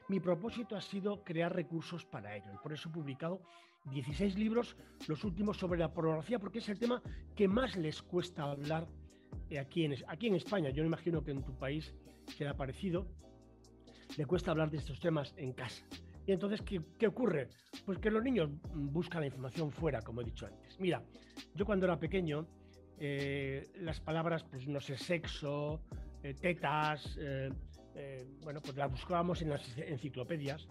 Mi 0.08 0.20
propósito 0.20 0.76
ha 0.76 0.80
sido 0.80 1.24
crear 1.24 1.54
recursos 1.54 2.04
para 2.04 2.36
ello 2.36 2.50
y 2.54 2.58
por 2.58 2.72
eso 2.72 2.88
he 2.88 2.92
publicado 2.92 3.42
16 3.90 4.36
libros, 4.38 4.76
los 5.06 5.24
últimos 5.24 5.56
sobre 5.56 5.78
la 5.78 5.92
pornografía, 5.92 6.38
porque 6.38 6.58
es 6.58 6.68
el 6.68 6.78
tema 6.78 7.02
que 7.34 7.48
más 7.48 7.76
les 7.76 8.02
cuesta 8.02 8.44
hablar 8.44 8.86
aquí 9.60 9.84
en, 9.84 9.94
aquí 10.08 10.26
en 10.26 10.34
España. 10.34 10.70
Yo 10.70 10.82
me 10.82 10.88
imagino 10.88 11.22
que 11.22 11.30
en 11.30 11.42
tu 11.42 11.56
país 11.56 11.94
será 12.36 12.56
parecido. 12.56 13.06
Le 14.16 14.26
cuesta 14.26 14.50
hablar 14.50 14.70
de 14.70 14.78
estos 14.78 15.00
temas 15.00 15.34
en 15.36 15.52
casa. 15.52 15.84
Y 16.26 16.32
entonces, 16.32 16.60
¿qué, 16.62 17.06
ocurre? 17.06 17.48
Pues 17.84 17.98
que 17.98 18.10
los 18.10 18.22
niños 18.22 18.50
buscan 18.74 19.20
la 19.20 19.26
información 19.26 19.70
fuera, 19.70 20.02
como 20.02 20.20
he 20.20 20.24
dicho 20.24 20.46
antes. 20.46 20.78
Mira, 20.80 21.02
yo 21.54 21.64
cuando 21.64 21.86
era 21.86 21.98
pequeño, 21.98 22.48
eh, 22.98 23.68
las 23.76 24.00
palabras, 24.00 24.42
pues 24.42 24.66
no 24.66 24.80
sé, 24.80 24.96
sexo, 24.98 25.82
eh, 26.24 26.34
tetas, 26.34 27.16
eh, 27.20 27.50
bueno, 28.42 28.60
pues 28.60 28.76
las 28.76 28.90
buscábamos 28.90 29.42
en 29.42 29.50
las 29.50 29.78
enciclopedias, 29.78 30.68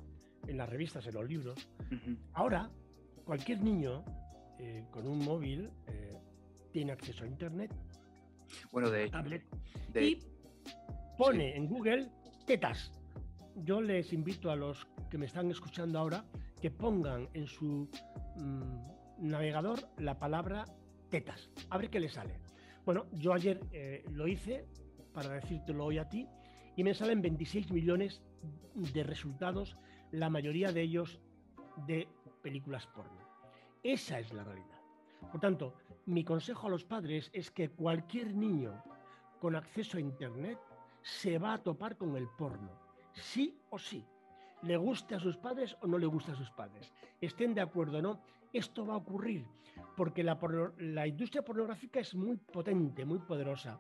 en 0.48 0.58
las 0.58 0.70
revistas, 0.70 1.06
en 1.08 1.14
los 1.16 1.28
libros. 1.28 1.68
Ahora, 2.34 2.70
cualquier 3.24 3.62
niño 3.62 4.04
con 4.92 5.08
un 5.08 5.20
móvil 5.20 5.70
tiene 6.72 6.92
acceso 6.92 7.24
a 7.24 7.28
Internet, 7.28 7.72
bueno, 8.72 8.90
de, 8.90 9.10
tablet, 9.10 9.44
y 9.96 10.20
pone 11.18 11.56
en 11.56 11.68
Google 11.68 12.10
tetas. 12.46 12.92
Yo 13.56 13.82
les 13.82 14.12
invito 14.14 14.52
a 14.52 14.56
los 14.56 14.86
que 15.10 15.18
me 15.18 15.26
están 15.26 15.50
escuchando 15.50 16.00
ahora 16.00 16.26
que 16.62 16.72
pongan 16.72 17.30
en 17.34 17.48
su 17.48 17.90
mm, 18.36 19.28
navegador 19.30 19.80
la 19.98 20.20
palabra 20.20 20.66
tetas. 21.10 21.50
A 21.70 21.78
ver 21.78 21.90
qué 21.90 22.00
les 22.00 22.14
sale. 22.14 22.40
Bueno, 22.86 23.06
yo 23.14 23.34
ayer 23.34 23.62
eh, 23.72 24.04
lo 24.12 24.28
hice 24.28 24.66
para 25.14 25.30
decírtelo 25.30 25.86
hoy 25.86 25.98
a 25.98 26.10
ti 26.10 26.28
y 26.76 26.84
me 26.84 26.94
salen 26.94 27.22
26 27.22 27.72
millones 27.72 28.22
de 28.76 29.04
resultados, 29.04 29.78
la 30.12 30.30
mayoría 30.30 30.72
de 30.72 30.82
ellos 30.82 31.20
de 31.88 32.08
películas 32.42 32.88
porno. 32.88 33.20
Esa 33.84 34.20
es 34.20 34.34
la 34.34 34.44
realidad. 34.44 34.82
Por 35.32 35.40
tanto, 35.40 35.76
mi 36.06 36.24
consejo 36.24 36.68
a 36.68 36.70
los 36.70 36.84
padres 36.84 37.30
es 37.34 37.50
que 37.52 37.70
cualquier 37.70 38.34
niño 38.36 38.84
con 39.40 39.56
acceso 39.56 39.98
a 39.98 40.02
Internet 40.02 40.60
se 41.02 41.38
va 41.38 41.54
a 41.54 41.58
topar 41.58 41.98
con 41.98 42.16
el 42.16 42.28
porno, 42.38 42.72
sí 43.14 43.58
o 43.70 43.80
sí. 43.80 44.06
Le 44.64 44.78
guste 44.78 45.16
a 45.16 45.20
sus 45.20 45.38
padres 45.38 45.78
o 45.82 45.88
no 45.88 45.98
le 45.98 46.08
guste 46.08 46.32
a 46.32 46.36
sus 46.36 46.50
padres. 46.52 46.92
Estén 47.22 47.54
de 47.54 47.62
acuerdo 47.62 48.00
o 48.00 48.02
no, 48.02 48.22
esto 48.52 48.86
va 48.86 48.96
a 48.96 48.98
ocurrir 48.98 49.46
porque 49.96 50.24
la, 50.24 50.38
la, 50.80 51.08
industria 51.08 51.44
pornográfica 51.44 52.00
es 52.00 52.16
muy 52.16 52.38
potente, 52.38 53.06
muy 53.06 53.20
poderosa 53.20 53.80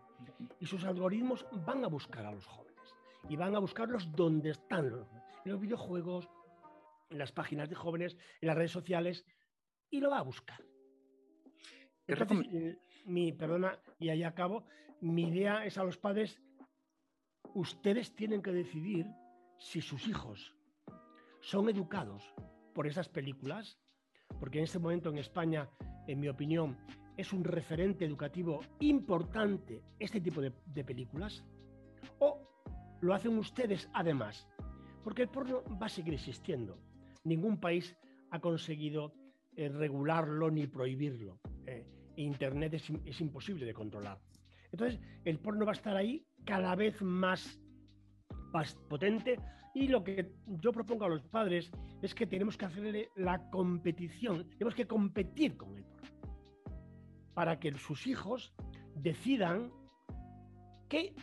y 0.59 0.65
sus 0.65 0.83
algoritmos 0.83 1.45
van 1.65 1.83
a 1.83 1.87
buscar 1.87 2.25
a 2.25 2.31
los 2.31 2.45
jóvenes 2.45 2.64
y 3.29 3.35
van 3.35 3.55
a 3.55 3.59
buscarlos 3.59 4.11
donde 4.11 4.51
están 4.51 4.89
los 4.89 5.07
en 5.45 5.51
los 5.51 5.61
videojuegos, 5.61 6.27
en 7.09 7.19
las 7.19 7.31
páginas 7.31 7.69
de 7.69 7.75
jóvenes, 7.75 8.17
en 8.41 8.47
las 8.47 8.57
redes 8.57 8.71
sociales 8.71 9.25
y 9.89 10.01
lo 10.01 10.09
va 10.09 10.19
a 10.19 10.23
buscar. 10.23 10.59
Entonces, 12.07 12.47
eh, 12.51 12.79
mi, 13.05 13.31
perdona, 13.31 13.79
y 13.99 14.09
ahí 14.09 14.23
acabo, 14.23 14.65
mi 15.01 15.29
idea 15.29 15.65
es 15.65 15.77
a 15.77 15.83
los 15.83 15.97
padres, 15.97 16.41
ustedes 17.53 18.15
tienen 18.15 18.41
que 18.41 18.51
decidir 18.51 19.07
si 19.57 19.81
sus 19.81 20.07
hijos 20.07 20.55
son 21.41 21.69
educados 21.69 22.23
por 22.73 22.87
esas 22.87 23.07
películas, 23.07 23.79
porque 24.39 24.57
en 24.57 24.65
este 24.65 24.79
momento 24.79 25.09
en 25.09 25.19
España, 25.19 25.69
en 26.07 26.19
mi 26.19 26.27
opinión, 26.27 26.77
es 27.17 27.31
un 27.31 27.43
referente 27.43 28.03
educativo 28.03 28.59
importante 28.79 29.83
este 29.99 30.19
tipo 30.19 30.41
de, 30.41 30.51
de 30.65 30.83
películas, 30.83 31.45
o 32.19 32.54
lo 33.01 33.13
hacen 33.13 33.37
ustedes 33.37 33.89
además, 33.93 34.47
porque 35.03 35.23
el 35.23 35.29
porno 35.29 35.63
va 35.81 35.87
a 35.87 35.89
seguir 35.89 36.13
existiendo. 36.13 36.77
Ningún 37.23 37.59
país 37.59 37.97
ha 38.31 38.39
conseguido 38.39 39.13
eh, 39.55 39.69
regularlo 39.69 40.51
ni 40.51 40.67
prohibirlo. 40.67 41.39
Eh, 41.65 41.85
Internet 42.17 42.73
es, 42.73 43.21
imposible 43.21 43.65
de 43.65 43.73
controlar. 43.73 44.19
Entonces, 44.71 44.99
el 45.23 45.39
porno 45.39 45.65
va 45.65 45.71
a 45.71 45.75
estar 45.75 45.95
ahí 45.95 46.25
cada 46.45 46.75
vez 46.75 47.01
más, 47.01 47.59
potente 48.87 49.37
y 49.73 49.89
lo 49.89 50.01
que 50.03 50.31
yo 50.47 50.71
propongo 50.71 51.05
a 51.05 51.09
los 51.09 51.23
padres 51.23 51.69
es 52.01 52.15
que 52.15 52.25
tenemos 52.25 52.55
que 52.55 52.65
hacerle 52.65 53.09
la 53.17 53.49
competición, 53.49 54.49
tenemos 54.51 54.75
que 54.75 54.87
competir 54.87 55.57
con 55.57 55.75
el 55.75 55.83
porno 55.83 55.95
para 57.33 57.59
que 57.59 57.73
sus 57.73 58.07
hijos 58.07 58.53
decidan 58.95 59.73
qué 60.87 61.13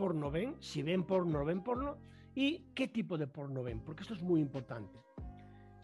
porno 0.00 0.30
ven, 0.30 0.56
si 0.60 0.82
ven 0.82 1.02
porno 1.02 1.44
ven 1.44 1.62
porno 1.62 1.98
y 2.34 2.46
qué 2.74 2.88
tipo 2.88 3.18
de 3.18 3.26
porno 3.26 3.62
ven, 3.62 3.80
porque 3.80 4.02
esto 4.02 4.14
es 4.14 4.22
muy 4.22 4.40
importante 4.40 4.98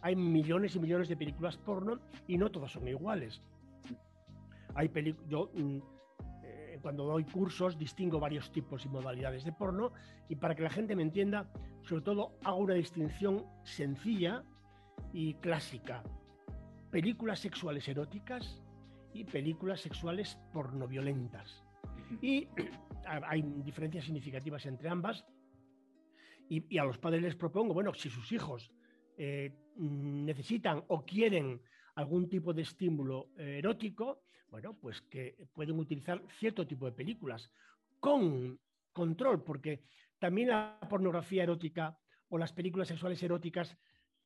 hay 0.05 0.17
millones 0.17 0.77
y 0.77 0.81
millones 0.81 1.09
de 1.09 1.17
películas 1.17 1.57
porno 1.57 1.99
y 2.29 2.37
no 2.37 2.51
todas 2.51 2.73
son 2.73 2.87
iguales. 2.87 3.41
Hay 4.75 4.91
yo 5.27 5.51
mm, 5.55 5.79
eh, 6.43 6.79
cuando 6.83 7.05
doy 7.07 7.25
cursos 7.25 7.79
distingo 7.79 8.21
varios 8.21 8.53
tipos 8.53 8.85
y 8.85 8.91
modalidades 8.91 9.45
de 9.45 9.53
porno 9.53 9.93
y 10.29 10.37
para 10.37 10.55
que 10.55 10.63
la 10.63 10.69
gente 10.69 10.95
me 10.95 11.03
entienda, 11.03 11.51
sobre 11.81 12.03
todo 12.03 12.37
hago 12.45 12.59
una 12.59 12.75
distinción 12.75 13.47
sencilla 13.63 14.45
y 15.15 15.33
clásica. 15.37 16.03
Películas 16.91 17.41
sexuales 17.41 17.89
eróticas 17.89 18.63
y 19.15 19.25
películas 19.25 19.81
sexuales 19.81 20.39
pornoviolentas. 20.53 21.64
Y 22.21 22.49
hay 23.07 23.43
diferencias 23.43 24.05
significativas 24.05 24.65
entre 24.67 24.89
ambas. 24.89 25.25
Y, 26.49 26.79
a 26.79 26.85
los 26.85 26.99
padres 26.99 27.23
les 27.23 27.37
propongo, 27.37 27.73
bueno, 27.73 27.95
si 27.95 28.11
sus 28.11 28.31
hijos 28.33 28.71
eh, 29.17 29.53
necesitan 29.77 30.85
o 30.89 31.05
quieren 31.05 31.61
algún 31.95 32.29
tipo 32.29 32.53
de 32.53 32.63
estímulo 32.63 33.31
eh, 33.39 33.59
erótico, 33.59 34.25
bueno, 34.49 34.77
pues 34.79 35.01
que 35.03 35.37
pueden 35.53 35.79
utilizar 35.79 36.23
cierto 36.39 36.67
tipo 36.67 36.87
de 36.87 36.93
películas 36.93 37.51
con 37.99 38.61
control, 38.93 39.43
porque 39.43 39.85
también 40.19 40.49
la 40.49 40.79
pornografía 40.89 41.43
erótica 41.43 41.99
o 42.29 42.39
las 42.39 42.53
películas 42.53 42.89
sexuales 42.89 43.23
eróticas 43.23 43.77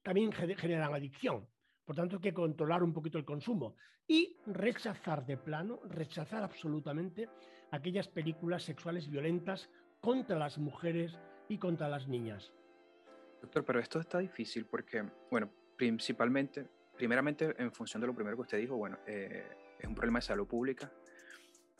también 0.02 0.32
generan 0.32 0.92
adicción. 0.92 1.48
Por 1.88 1.96
tanto, 1.96 2.16
hay 2.16 2.20
que 2.20 2.34
controlar 2.34 2.82
un 2.82 2.92
poquito 2.92 3.16
el 3.16 3.24
consumo 3.24 3.74
y 4.06 4.36
rechazar 4.44 5.24
de 5.24 5.38
plano, 5.38 5.80
rechazar 5.88 6.42
absolutamente 6.42 7.30
aquellas 7.70 8.08
películas 8.08 8.62
sexuales 8.62 9.08
violentas 9.08 9.70
contra 9.98 10.38
las 10.38 10.58
mujeres 10.58 11.18
y 11.48 11.56
contra 11.56 11.88
las 11.88 12.06
niñas. 12.06 12.52
Doctor, 13.40 13.64
pero 13.64 13.80
esto 13.80 14.00
está 14.00 14.18
difícil 14.18 14.66
porque, 14.66 15.02
bueno, 15.30 15.50
principalmente, 15.78 16.68
primeramente 16.94 17.54
en 17.56 17.72
función 17.72 18.02
de 18.02 18.08
lo 18.08 18.14
primero 18.14 18.36
que 18.36 18.42
usted 18.42 18.58
dijo, 18.58 18.76
bueno, 18.76 18.98
eh, 19.06 19.48
es 19.78 19.88
un 19.88 19.94
problema 19.94 20.18
de 20.18 20.26
salud 20.26 20.46
pública 20.46 20.92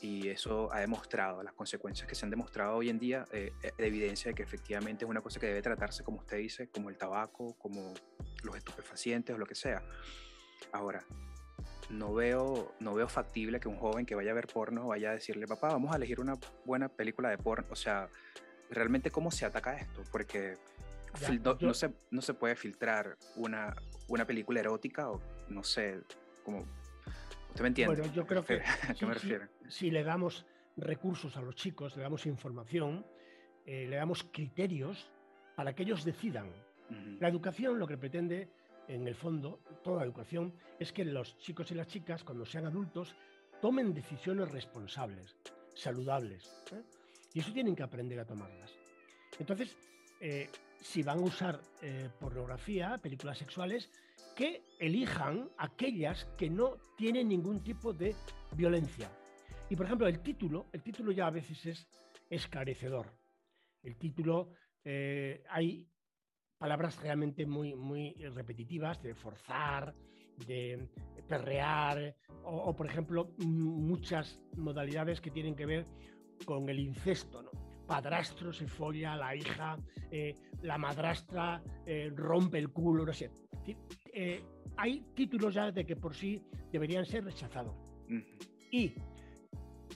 y 0.01 0.29
eso 0.29 0.73
ha 0.73 0.81
demostrado, 0.81 1.43
las 1.43 1.53
consecuencias 1.53 2.09
que 2.09 2.15
se 2.15 2.25
han 2.25 2.31
demostrado 2.31 2.77
hoy 2.77 2.89
en 2.89 2.99
día, 2.99 3.27
eh, 3.31 3.53
eh, 3.63 3.73
de 3.77 3.87
evidencia 3.87 4.31
de 4.31 4.35
que 4.35 4.43
efectivamente 4.43 5.05
es 5.05 5.11
una 5.11 5.21
cosa 5.21 5.39
que 5.39 5.49
debe 5.49 5.61
tratarse, 5.61 6.03
como 6.03 6.21
usted 6.21 6.39
dice, 6.39 6.71
como 6.71 6.89
el 6.89 6.97
tabaco, 6.97 7.59
como 7.59 7.93
los 8.43 8.57
estupefacientes 8.57 9.35
o 9.35 9.39
lo 9.39 9.47
que 9.47 9.55
sea. 9.55 9.83
Ahora, 10.73 11.05
no 11.91 12.13
veo, 12.15 12.75
no 12.81 12.95
veo 12.95 13.09
factible 13.09 13.61
que 13.61 13.69
un 13.69 13.77
joven 13.77 14.05
que 14.05 14.15
vaya 14.15 14.33
a 14.33 14.35
ver 14.35 14.47
porno 14.47 14.89
vaya 14.89 15.11
a 15.11 15.15
decirle, 15.15 15.47
papá, 15.47 15.69
vamos 15.69 15.93
a 15.93 15.97
elegir 15.97 16.21
una 16.21 16.35
buena 16.65 16.89
película 16.89 17.31
de 17.31 17.39
porno. 17.39 17.67
O 17.71 17.77
sea, 17.77 18.09
realmente 18.71 19.11
cómo 19.11 19.31
se 19.31 19.47
ataca 19.47 19.77
esto, 19.77 20.03
porque 20.13 20.57
no, 21.61 21.75
se, 21.75 21.93
no 22.11 22.23
se 22.23 22.35
puede 22.35 22.57
filtrar 22.57 23.17
una, 23.37 23.75
una 24.09 24.27
película 24.27 24.61
erótica 24.61 25.11
o 25.11 25.21
no 25.49 25.63
sé, 25.63 26.01
como... 26.45 26.65
¿Usted 27.49 27.63
me 27.63 27.69
entiende? 27.69 27.97
Bueno, 27.97 28.15
yo 28.15 28.27
creo 28.27 28.45
que... 28.45 28.61
¿A 28.89 28.95
qué 28.95 29.07
me 29.07 29.15
refiero? 29.15 29.49
Si, 29.69 29.91
le 29.91 30.03
damos 30.03 30.47
recursos 30.77 31.37
a 31.37 31.43
los 31.43 31.55
chicos, 31.55 31.97
le 31.97 32.03
damos 32.03 32.25
información, 32.27 33.05
eh, 33.67 33.87
le 33.89 33.97
damos 33.97 34.25
criterios, 34.33 35.11
para 35.57 35.75
que 35.75 35.83
ellos 35.83 36.05
decidan. 36.05 36.51
La 37.21 37.29
educación 37.29 37.79
lo 37.79 37.87
que 37.87 37.99
pretende, 37.99 38.49
en 38.87 39.07
el 39.07 39.15
fondo, 39.15 39.61
toda 39.83 40.05
educación, 40.05 40.55
es 40.79 40.93
que 40.93 41.05
los 41.05 41.37
chicos 41.39 41.71
y 41.71 41.75
las 41.75 41.89
chicas, 41.89 42.25
cuando 42.25 42.47
sean 42.47 42.67
adultos, 42.67 43.15
tomen 43.61 43.93
decisiones 43.93 44.51
responsables, 44.51 45.37
saludables. 45.75 46.45
¿eh? 46.73 46.83
Y 47.35 47.41
eso 47.41 47.53
tienen 47.53 47.75
que 47.77 47.83
aprender 47.83 48.19
a 48.21 48.25
tomarlas. 48.25 48.73
Entonces, 49.39 49.77
eh, 50.21 50.49
si 50.81 51.03
van 51.03 51.19
a 51.19 51.23
usar 51.23 51.61
eh, 51.83 52.09
pornografía, 52.19 52.99
películas 52.99 53.39
sexuales, 53.39 53.91
que 54.35 54.63
elijan 54.79 55.51
aquellas 55.59 56.27
que 56.37 56.49
no 56.49 56.77
tienen 56.97 57.29
ningún 57.29 57.63
tipo 57.63 57.93
de 57.93 58.15
violencia. 58.53 59.11
Y 59.69 59.77
por 59.77 59.87
ejemplo, 59.87 60.07
el 60.07 60.21
título, 60.21 60.67
el 60.73 60.83
título 60.83 61.13
ya 61.13 61.27
a 61.27 61.31
veces 61.31 61.67
es 61.67 61.87
esclarecedor. 62.31 63.13
El 63.83 63.97
título, 63.97 64.53
hay 65.51 65.87
palabras 66.59 67.01
realmente 67.01 67.47
muy, 67.47 67.75
muy 67.75 68.13
repetitivas, 68.35 69.03
de 69.03 69.15
forzar, 69.15 69.95
de 70.47 70.89
perrear, 71.27 72.15
o, 72.45 72.75
por 72.75 72.87
ejemplo 72.87 73.31
muchas 73.39 74.41
modalidades 74.57 75.21
que 75.21 75.31
tienen 75.31 75.55
que 75.55 75.67
ver 75.67 75.87
con 76.45 76.69
el 76.69 76.79
incesto. 76.79 77.43
¿no? 77.43 77.51
Padrastro 77.87 78.53
se 78.53 78.69
folla 78.69 79.15
a 79.15 79.17
la 79.17 79.37
hija, 79.37 79.79
eh, 80.11 80.35
la 80.63 80.79
madrastra 80.79 81.63
eh, 81.87 82.11
rompe 82.15 82.59
el 82.59 82.71
culo, 82.71 83.05
no 83.05 83.13
sé. 83.13 83.31
Eh, 84.13 84.43
hay 84.77 85.01
títulos 85.15 85.55
ya 85.55 85.71
de 85.71 85.85
que 85.85 85.97
por 85.97 86.15
sí 86.15 86.43
deberían 86.73 87.05
ser 87.05 87.25
rechazados. 87.25 87.77
Y 88.71 88.95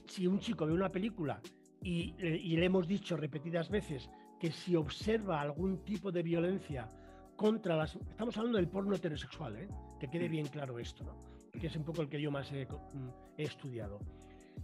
si 0.06 0.26
un 0.26 0.38
chico 0.38 0.66
ve 0.66 0.72
una 0.72 0.90
película 0.90 1.40
y, 1.82 2.14
y 2.18 2.56
le 2.56 2.66
hemos 2.66 2.86
dicho 2.86 3.16
repetidas 3.16 3.70
veces 3.70 4.08
que 4.42 4.50
si 4.50 4.74
observa 4.74 5.40
algún 5.40 5.84
tipo 5.84 6.10
de 6.10 6.20
violencia 6.20 6.88
contra 7.36 7.76
las... 7.76 7.94
Estamos 7.94 8.36
hablando 8.36 8.58
del 8.58 8.66
porno 8.66 8.96
heterosexual, 8.96 9.54
¿eh? 9.54 9.68
que 10.00 10.10
quede 10.10 10.26
bien 10.26 10.48
claro 10.48 10.80
esto, 10.80 11.04
¿no? 11.04 11.14
que 11.52 11.68
es 11.68 11.76
un 11.76 11.84
poco 11.84 12.02
el 12.02 12.08
que 12.08 12.20
yo 12.20 12.32
más 12.32 12.50
he, 12.50 12.66
mm, 12.66 13.08
estudiado. 13.36 14.00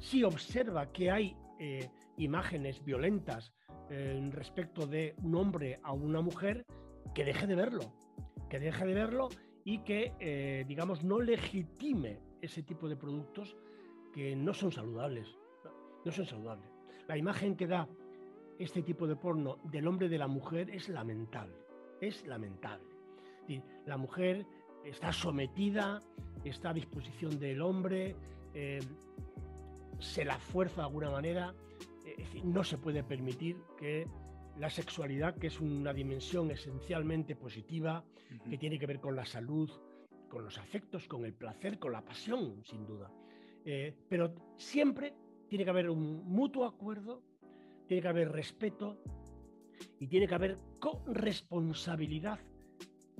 Si 0.00 0.25
observa 0.25 0.90
que 0.90 1.12
hay 1.12 1.37
eh, 1.61 1.88
imágenes 2.16 2.85
violentas 2.85 3.52
eh, 3.88 4.28
respecto 4.32 4.85
de 4.85 5.14
un 5.23 5.37
hombre 5.37 5.78
a 5.85 5.92
una 5.92 6.23
mujer, 6.23 6.66
que 7.14 7.25
deje 7.25 7.47
de 7.47 7.54
verlo, 7.54 7.92
que 8.50 8.58
deje 8.58 8.85
de 8.85 8.94
verlo 8.94 9.28
y 9.64 9.78
que, 9.85 10.64
digamos, 10.66 11.04
no 11.04 11.20
legitime 11.20 12.18
ese 12.42 12.64
tipo 12.64 12.88
de 12.88 12.97
productos 12.97 13.56
que 14.12 14.35
no 14.35 14.52
son 14.54 14.73
saludables. 14.73 15.28
no 16.04 16.11
son 16.11 16.26
saludables. 16.26 16.68
La 17.06 17.16
imagen 17.16 17.54
que 17.54 17.68
da 17.68 17.88
este 18.59 18.83
tipo 18.83 19.07
de 19.07 19.17
porno 19.17 19.59
del 19.65 19.87
hombre 19.87 20.07
y 20.07 20.11
de 20.11 20.19
la 20.19 20.29
mujer 20.29 20.71
es 20.71 20.88
lamentable, 20.88 21.55
es 22.00 22.27
lamentable. 22.27 22.87
La 23.87 23.97
mujer 23.97 24.47
está 24.85 25.12
sometida, 25.12 26.00
está 26.45 26.71
a 26.71 26.75
disposición 26.75 27.38
del 27.38 27.62
hombre, 27.62 28.15
eh, 28.53 28.81
se 29.99 30.25
la 30.25 30.38
fuerza 30.38 30.83
de 30.83 30.87
alguna 30.87 31.11
manera, 31.11 31.55
no 32.45 32.65
se 32.65 32.79
puede 32.79 33.03
permitir 33.03 33.57
que 33.77 34.07
la 34.59 34.71
sexualidad, 34.71 35.37
que 35.37 35.49
es 35.49 35.61
una 35.61 35.93
dimensión 35.93 36.50
esencialmente 36.50 37.37
positiva, 37.37 38.05
que 38.49 38.59
tiene 38.59 38.79
que 38.79 38.87
ver 38.87 39.00
con 39.00 39.15
la 39.15 39.25
salud, 39.25 39.71
con 40.29 40.45
los 40.45 40.59
afectos, 40.59 41.07
con 41.07 41.25
el 41.25 41.33
placer, 41.33 41.79
con 41.79 41.93
la 41.93 42.05
pasión, 42.05 42.62
sin 42.65 42.85
duda. 42.87 43.11
Eh, 43.65 43.95
pero 44.09 44.35
siempre 44.57 45.15
tiene 45.49 45.65
que 45.65 45.71
haber 45.71 45.91
un 45.91 46.25
mutuo 46.25 46.67
acuerdo 46.67 47.23
tiene 47.88 48.02
que 48.02 48.09
haber 48.09 48.30
respeto 48.30 48.99
y 49.99 50.07
tiene 50.07 50.28
que 50.28 50.35
haber 50.35 50.59
corresponsabilidad 50.78 52.38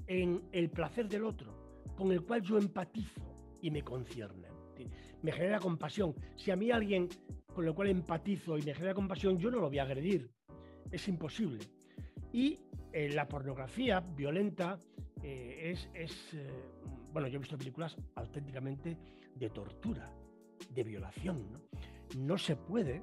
en 0.07 0.43
el 0.53 0.71
placer 0.71 1.09
del 1.09 1.25
otro, 1.25 1.83
con 1.97 2.13
el 2.13 2.23
cual 2.23 2.43
yo 2.43 2.59
empatizo 2.59 3.57
y 3.61 3.71
me 3.71 3.83
concierne. 3.83 4.47
Me 5.23 5.33
genera 5.33 5.59
compasión. 5.59 6.15
Si 6.37 6.53
a 6.53 6.57
mí 6.57 6.71
alguien 6.71 7.09
con 7.53 7.67
el 7.67 7.75
cual 7.75 7.89
empatizo 7.89 8.57
y 8.57 8.63
me 8.63 8.75
genera 8.75 8.95
compasión, 8.95 9.39
yo 9.39 9.51
no 9.51 9.59
lo 9.59 9.69
voy 9.69 9.79
a 9.79 9.83
agredir. 9.83 10.31
Es 10.93 11.09
imposible. 11.09 11.65
Y 12.33 12.61
eh, 12.93 13.09
la 13.09 13.27
pornografía 13.27 14.01
violenta 14.01 14.81
eh, 15.23 15.75
es, 15.95 16.35
eh, 16.35 16.47
bueno, 17.13 17.27
yo 17.27 17.37
he 17.37 17.41
visto 17.41 17.59
películas 17.59 17.97
auténticamente 18.15 18.97
de 19.35 19.51
tortura, 19.51 20.13
de 20.71 20.85
violación. 20.85 21.53
¿no? 21.53 21.61
no 22.17 22.39
se 22.39 22.55
puede 22.55 23.03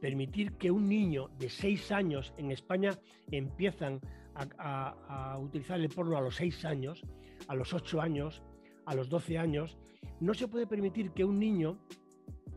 permitir 0.00 0.52
que 0.52 0.70
un 0.70 0.88
niño 0.88 1.30
de 1.38 1.48
6 1.48 1.92
años 1.92 2.32
en 2.36 2.50
España 2.50 2.98
empiezan 3.30 4.00
a, 4.34 5.38
utilizar 5.40 5.80
el 5.80 5.88
porno 5.88 6.16
a 6.16 6.20
los 6.20 6.36
6 6.36 6.64
años, 6.64 7.02
a 7.48 7.54
los 7.54 7.72
8 7.72 8.00
años, 8.00 8.42
a 8.86 8.94
los 8.94 9.08
12 9.08 9.38
años, 9.38 9.76
no 10.20 10.34
se 10.34 10.48
puede 10.48 10.66
permitir 10.66 11.12
que 11.12 11.24
un 11.24 11.38
niño 11.38 11.78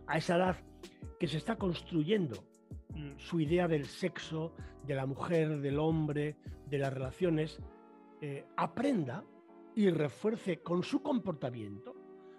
a 0.08 0.18
esa 0.18 0.36
edad 0.36 0.58
que 1.20 1.28
se 1.28 1.38
está 1.38 1.56
construyendo 1.58 2.44
mm, 2.90 3.18
su 3.18 3.40
idea 3.40 3.68
del 3.68 3.86
sexo, 3.86 4.54
de 4.86 4.96
la 4.96 5.06
mujer, 5.06 5.62
del 5.62 5.80
hombre, 5.80 6.36
de 6.68 6.78
las 6.78 6.94
relaciones, 6.94 7.60
eh, 8.22 8.46
aprenda 8.58 9.24
y 9.76 9.90
refuerce 9.90 10.62
con 10.62 10.84
su 10.84 11.02
comportamiento, 11.02 11.96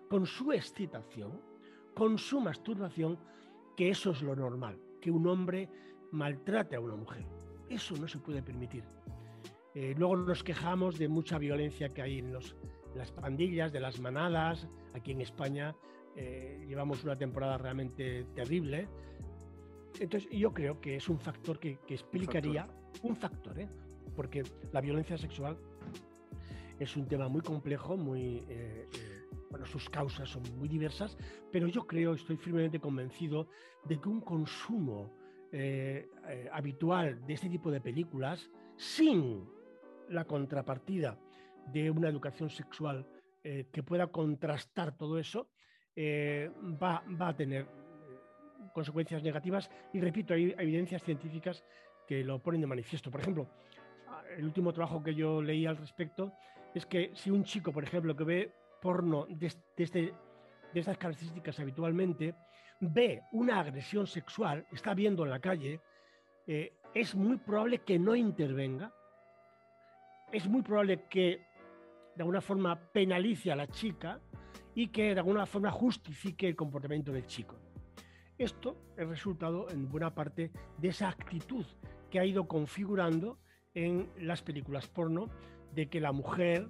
con 0.09 0.27
su 0.27 0.53
excitación, 0.53 1.41
con 1.95 2.19
su 2.19 2.41
masturbación, 2.41 3.19
que 3.77 3.91
eso 3.91 4.11
es 4.11 4.23
lo 4.23 4.37
normal, 4.37 4.79
que 5.03 5.11
un 5.11 5.27
hombre 5.27 5.69
maltrate 6.13 6.77
a 6.77 6.81
una 6.81 6.97
mujer. 6.97 7.27
Eso 7.69 7.95
no 7.97 8.09
se 8.09 8.19
puede 8.19 8.43
permitir. 8.43 8.85
Eh, 9.75 9.95
luego 9.99 10.17
nos 10.17 10.43
quejamos 10.45 10.99
de 10.99 11.09
mucha 11.09 11.39
violencia 11.39 11.89
que 11.89 12.01
hay 12.03 12.19
en, 12.21 12.33
los, 12.33 12.57
las 12.95 13.11
pandillas, 13.11 13.73
de 13.73 13.81
las 13.81 14.01
manadas. 14.01 14.69
Aquí 14.95 15.11
en 15.11 15.21
España 15.21 15.75
eh, 16.17 16.65
llevamos 16.69 17.03
una 17.05 17.17
temporada 17.17 17.59
realmente 17.59 18.25
terrible. 18.35 18.89
Entonces 19.99 20.31
yo 20.31 20.55
creo 20.55 20.81
que 20.81 20.97
es 20.97 21.09
un 21.09 21.19
factor 21.19 21.59
que, 21.59 21.79
explicaría, 21.89 22.69
un 23.03 23.17
factor, 23.17 23.59
¿eh? 23.59 23.69
porque 24.15 24.43
la 24.73 24.81
violencia 24.81 25.19
sexual 25.19 25.59
es 26.79 26.97
un 26.97 27.07
tema 27.07 27.29
muy 27.29 27.43
complejo, 27.43 27.97
muy 27.97 28.45
bueno, 29.53 29.67
sus 29.67 29.91
causas 29.91 30.31
son 30.31 30.43
muy 30.57 30.67
diversas, 30.67 31.17
pero 31.53 31.69
yo 31.69 31.87
creo, 31.87 32.15
estoy 32.15 32.39
firmemente 32.39 32.81
convencido 32.81 33.49
de 33.85 34.01
que 34.01 34.09
un 34.09 34.23
consumo 34.23 35.15
eh, 35.53 36.09
eh, 36.27 36.49
habitual 36.51 37.25
de 37.27 37.35
este 37.35 37.51
tipo 37.51 37.71
de 37.71 37.83
películas, 37.83 38.51
sin 38.77 39.47
la 40.09 40.25
contrapartida 40.25 41.19
de 41.67 41.91
una 41.91 42.09
educación 42.09 42.49
sexual 42.49 43.07
eh, 43.45 43.67
que 43.71 43.83
pueda 43.83 44.07
contrastar 44.07 44.97
todo 44.97 45.19
eso, 45.19 45.51
va, 45.95 47.05
va, 47.21 47.29
a 47.29 47.37
tener 47.37 47.67
consecuencias 48.73 49.23
negativas. 49.23 49.71
Y 49.93 50.01
repito, 50.01 50.33
hay 50.33 50.55
evidencias 50.59 51.03
científicas 51.03 51.63
que 52.09 52.25
lo 52.25 52.43
ponen 52.43 52.63
de 52.63 52.67
manifiesto. 52.67 53.11
Por 53.11 53.21
ejemplo, 53.21 53.51
el 54.35 54.47
último 54.47 54.73
trabajo 54.73 55.03
que 55.03 55.15
yo 55.15 55.43
leí 55.43 55.67
al 55.67 55.77
respecto 55.77 56.33
es 56.75 56.87
que 56.87 57.11
si 57.13 57.31
un 57.31 57.45
chico, 57.45 57.71
por 57.71 57.85
ejemplo, 57.85 58.17
que 58.17 58.25
ve 58.25 58.62
porno 58.83 59.27
de, 59.31 59.47
este, 59.47 60.13
de 60.75 60.81
estas 60.81 60.99
características 60.99 61.59
habitualmente, 61.61 62.35
ve 62.81 63.23
una 63.31 63.61
agresión 63.61 64.07
sexual, 64.07 64.67
está 64.73 64.93
viendo 64.93 65.23
en 65.25 65.31
la 65.31 65.39
calle, 65.39 65.81
eh, 66.47 66.73
es 66.93 67.15
muy 67.15 67.39
probable 67.39 67.79
que 67.79 67.99
no 67.99 68.17
intervenga, 68.17 68.93
es 70.33 70.49
muy 70.49 70.63
probable 70.63 71.05
que 71.09 71.47
de 72.17 72.23
alguna 72.23 72.41
forma 72.41 72.77
penalice 72.93 73.53
a 73.53 73.57
la 73.57 73.69
chica 73.69 74.21
y 74.75 74.89
que 74.89 75.15
de 75.15 75.21
alguna 75.21 75.47
forma 75.47 75.71
justifique 75.71 76.49
el 76.49 76.57
comportamiento 76.57 77.13
del 77.13 77.27
chico. 77.27 77.57
Esto 78.37 78.77
es 78.97 79.07
resultado 79.07 79.71
en 79.71 79.89
buena 79.89 80.13
parte 80.13 80.51
de 80.79 80.89
esa 80.89 81.09
actitud 81.09 81.65
que 82.11 82.19
ha 82.19 82.25
ido 82.25 82.49
configurando 82.49 83.39
en 83.75 84.11
las 84.19 84.43
películas 84.43 84.89
porno 84.89 85.29
de 85.73 85.89
que 85.89 86.01
la 86.01 86.13
mujer 86.13 86.69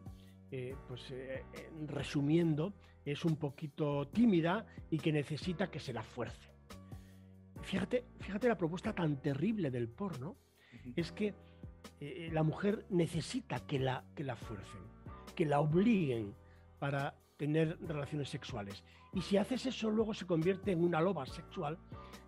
eh, 0.54 0.76
pues 0.86 1.10
eh, 1.10 1.46
resumiendo, 1.86 2.74
es 3.06 3.24
un 3.24 3.36
poquito 3.36 4.06
tímida 4.08 4.66
y 4.90 4.98
que 4.98 5.10
necesita 5.10 5.70
que 5.70 5.80
se 5.80 5.94
la 5.94 6.02
fuerce. 6.02 6.50
Fíjate, 7.62 8.04
fíjate 8.20 8.48
la 8.48 8.58
propuesta 8.58 8.94
tan 8.94 9.16
terrible 9.22 9.70
del 9.70 9.88
porno, 9.88 10.36
es 10.94 11.10
que 11.10 11.34
eh, 12.00 12.28
la 12.30 12.42
mujer 12.42 12.84
necesita 12.90 13.66
que 13.66 13.78
la, 13.78 14.04
que 14.14 14.24
la 14.24 14.36
fuercen, 14.36 14.82
que 15.34 15.46
la 15.46 15.58
obliguen 15.58 16.34
para 16.78 17.14
tener 17.38 17.78
relaciones 17.80 18.28
sexuales. 18.28 18.84
Y 19.14 19.22
si 19.22 19.38
haces 19.38 19.64
eso, 19.64 19.90
luego 19.90 20.12
se 20.12 20.26
convierte 20.26 20.72
en 20.72 20.84
una 20.84 21.00
loba 21.00 21.24
sexual 21.24 21.78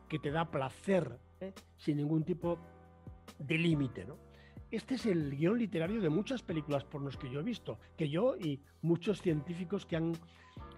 que 0.09 0.19
te 0.19 0.31
da 0.31 0.51
placer 0.51 1.19
sin 1.77 1.99
ningún 1.99 2.25
tipo 2.25 2.59
de 3.39 3.59
límite. 3.59 4.07
¿no? 4.07 4.17
Este 4.71 4.95
es 4.95 5.07
el 5.07 5.37
guion 5.37 5.59
literario 5.59 6.01
de 6.01 6.09
muchas 6.09 6.43
películas 6.43 6.85
pornos 6.85 7.17
que 7.17 7.31
yo 7.31 7.41
he 7.41 7.43
visto, 7.43 7.79
que 7.97 8.09
yo 8.09 8.37
y 8.37 8.61
muchos 8.83 9.21
científicos 9.21 9.87
que 9.87 10.13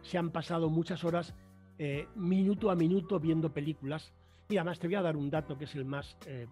se 0.02 0.18
han 0.18 0.30
pasado 0.30 0.68
muchas 0.68 1.04
horas 1.04 1.34
eh, 1.78 2.08
minuto 2.14 2.70
a 2.70 2.74
minuto 2.74 3.18
viendo 3.20 3.52
películas. 3.52 4.12
Y 4.48 4.56
además 4.56 4.78
te 4.78 4.86
voy 4.86 4.96
a 4.96 5.02
dar 5.02 5.16
un 5.16 5.28
dato 5.28 5.58
que 5.58 5.64
es 5.64 5.74
el 5.74 5.84
más, 5.84 6.16
eh, 6.26 6.46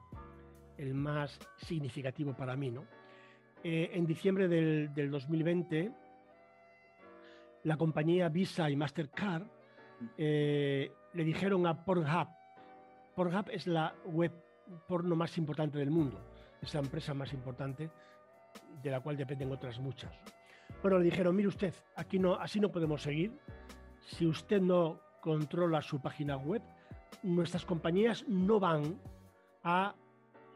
significativo 1.59 2.35
para 2.35 2.57
mí. 2.57 2.71
¿no? 2.71 2.85
Eh, 3.63 3.91
en 3.93 4.07
diciembre 4.07 4.49
del, 4.49 4.93
del, 4.93 5.11
2020, 5.11 5.93
la 7.65 7.77
compañía 7.77 8.29
Visa 8.29 8.69
y 8.69 8.77
Mastercard 8.77 9.45
le 10.19 10.91
dijeron 11.25 11.67
a 11.67 11.85
Pornhub, 11.85 12.29
Pornhub 13.15 13.49
es 13.51 13.67
la 13.67 13.95
web 14.07 14.33
porno 14.89 15.15
más 15.17 15.37
importante 15.39 15.79
del 15.79 15.91
mundo, 15.91 16.21
es 16.65 16.75
la 16.75 16.81
empresa 16.81 17.15
más 17.15 17.33
importante 17.33 17.91
de 18.83 18.91
la 18.91 19.01
cual 19.01 19.17
dependen 19.17 19.53
otras 19.53 19.79
muchas. 19.79 20.13
Bueno, 20.83 20.99
le 20.99 21.05
dijeron, 21.05 21.35
mire 21.35 21.49
usted, 21.49 21.75
aquí 21.97 22.19
no, 22.19 22.35
así 22.35 22.61
no 22.61 22.71
podemos 22.71 23.03
seguir. 23.03 23.39
Si 24.01 24.27
usted 24.27 24.61
no 24.61 25.01
controla 25.21 25.81
su 25.81 26.01
página 26.01 26.37
web, 26.37 26.63
nuestras 27.23 27.65
compañías 27.65 28.25
no 28.29 28.61
van 28.61 29.01
a 29.63 29.95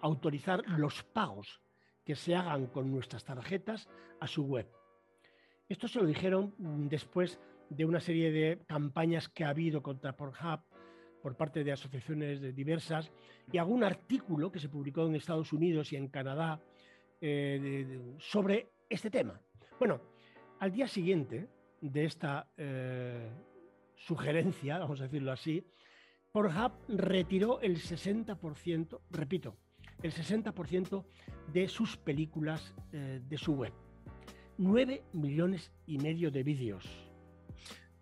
autorizar 0.00 0.62
los 0.68 1.02
pagos 1.02 1.60
que 2.04 2.14
se 2.14 2.34
hagan 2.34 2.66
con 2.66 2.90
nuestras 2.90 3.24
tarjetas 3.24 3.88
a 4.20 4.26
su 4.26 4.44
web. 4.44 4.68
Esto 5.68 5.88
se 5.88 6.00
lo 6.00 6.06
dijeron 6.06 6.54
después 6.88 7.38
de 7.68 7.84
una 7.84 8.00
serie 8.00 8.30
de 8.30 8.64
campañas 8.66 9.28
que 9.28 9.44
ha 9.44 9.50
habido 9.50 9.82
contra 9.82 10.16
Pornhub 10.16 10.60
por 11.22 11.36
parte 11.36 11.64
de 11.64 11.72
asociaciones 11.72 12.54
diversas 12.54 13.10
y 13.52 13.58
algún 13.58 13.84
artículo 13.84 14.50
que 14.52 14.60
se 14.60 14.68
publicó 14.68 15.06
en 15.06 15.14
Estados 15.14 15.52
Unidos 15.52 15.92
y 15.92 15.96
en 15.96 16.08
Canadá 16.08 16.60
eh, 17.20 18.14
sobre 18.18 18.68
este 18.88 19.10
tema. 19.10 19.40
Bueno, 19.78 20.00
al 20.60 20.72
día 20.72 20.86
siguiente 20.86 21.48
de 21.80 22.04
esta 22.04 22.48
eh, 22.56 23.28
sugerencia, 23.96 24.78
vamos 24.78 25.00
a 25.00 25.04
decirlo 25.04 25.32
así, 25.32 25.64
Pornhub 26.32 26.72
retiró 26.88 27.60
el 27.60 27.76
60%, 27.76 29.00
repito, 29.10 29.56
el 30.02 30.12
60% 30.12 31.04
de 31.52 31.68
sus 31.68 31.96
películas 31.96 32.74
eh, 32.92 33.20
de 33.26 33.38
su 33.38 33.54
web. 33.54 33.72
9 34.58 35.04
millones 35.12 35.72
y 35.86 35.98
medio 35.98 36.30
de 36.30 36.42
vídeos. 36.42 36.84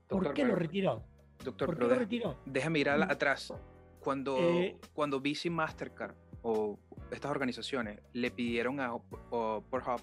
¿Por 0.09 0.33
qué 0.33 0.45
lo 0.45 0.55
retiró? 0.55 1.05
Doctor, 1.47 1.67
¿Por 1.67 1.79
qué 1.79 1.85
lo 1.85 1.95
retiró? 1.95 2.39
Déjame 2.45 2.81
ir 2.81 2.89
mm. 2.89 3.03
atrás. 3.03 3.53
Cuando, 4.01 4.39
eh, 4.39 4.77
cuando 4.93 5.21
Visa 5.21 5.51
Mastercard 5.51 6.15
o 6.43 6.79
estas 7.11 7.31
organizaciones 7.31 8.01
le 8.13 8.31
pidieron 8.31 8.79
a 8.81 8.97
Pornhub 9.31 10.01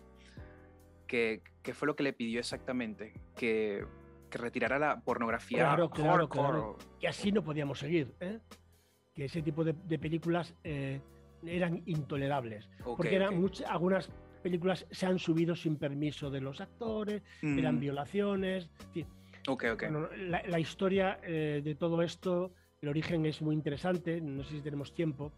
que, 1.08 1.42
¿qué 1.62 1.74
fue 1.74 1.88
lo 1.88 1.96
que 1.96 2.04
le 2.04 2.12
pidió 2.12 2.40
exactamente? 2.40 3.14
Que 3.36 3.86
que 4.34 4.40
retirara 4.40 4.80
la 4.80 5.00
pornografía. 5.00 5.60
Claro, 5.60 5.92
claro, 5.92 6.28
claro. 6.28 6.78
Que 7.00 7.08
así 7.08 7.32
no 7.32 7.44
podíamos 7.44 7.78
seguir. 7.78 8.16
¿eh? 8.20 8.40
Que 9.14 9.26
ese 9.26 9.44
tipo 9.44 9.64
de, 9.64 9.76
películas 10.00 10.56
eh, 10.64 11.02
eran 11.46 11.84
intolerables. 11.86 12.68
porque 12.84 13.16
eran 13.16 13.40
muchas, 13.40 13.70
algunas 13.70 14.10
películas 14.42 14.88
se 14.90 15.06
han 15.06 15.20
subido 15.20 15.56
sin 15.56 15.78
permiso 15.78 16.32
de 16.32 16.42
los 16.42 16.62
actores, 16.62 17.22
eran 17.44 17.76
mm. 17.76 17.80
Violaciones. 19.46 19.50
Ok, 19.50 19.66
ok. 19.74 20.48
la, 20.48 20.60
historia 20.60 21.20
eh, 21.24 21.62
de 21.64 21.76
todo 21.76 22.02
esto, 22.02 22.54
el 22.82 22.90
origen 22.90 23.26
es 23.26 23.42
muy 23.42 23.56
interesante, 23.56 24.20
no 24.22 24.44
sé 24.44 24.58
si 24.58 24.62
tenemos 24.62 24.94
tiempo, 24.94 25.32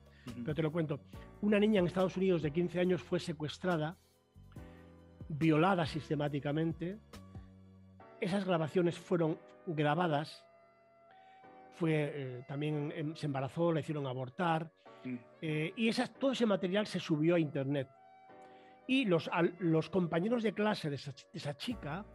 pero 0.44 0.56
te 0.56 0.62
lo 0.62 0.72
cuento. 0.72 1.00
Una 1.42 1.60
niña 1.60 1.80
en 1.80 1.88
Estados 1.88 2.18
Unidos 2.18 2.42
de 2.42 2.52
15 2.52 2.80
años 2.80 3.02
fue 3.02 3.20
secuestrada, 3.20 3.98
violada 5.30 5.86
sistemáticamente, 5.86 6.98
esas 8.22 8.46
grabaciones 8.46 8.98
fueron 8.98 9.38
grabadas, 9.66 10.44
fue, 11.74 12.12
eh, 12.16 12.46
también 12.48 12.92
em, 12.96 13.16
se 13.16 13.26
embarazó, 13.26 13.72
le 13.72 13.82
hicieron 13.82 14.08
abortar, 14.08 14.72
mm. 15.04 15.16
eh, 15.42 15.74
y 15.76 15.90
esas, 15.90 16.14
todo 16.14 16.32
ese 16.32 16.46
material 16.46 16.88
se 16.88 17.00
subió 17.00 17.36
a 17.36 17.40
Internet. 17.40 17.90
Y 18.88 19.06
los, 19.06 19.30
los 19.60 19.90
compañeros 19.90 20.44
de 20.44 20.54
clase 20.54 20.90
de 20.90 20.96
esa, 20.96 21.58
chica, 21.58 22.06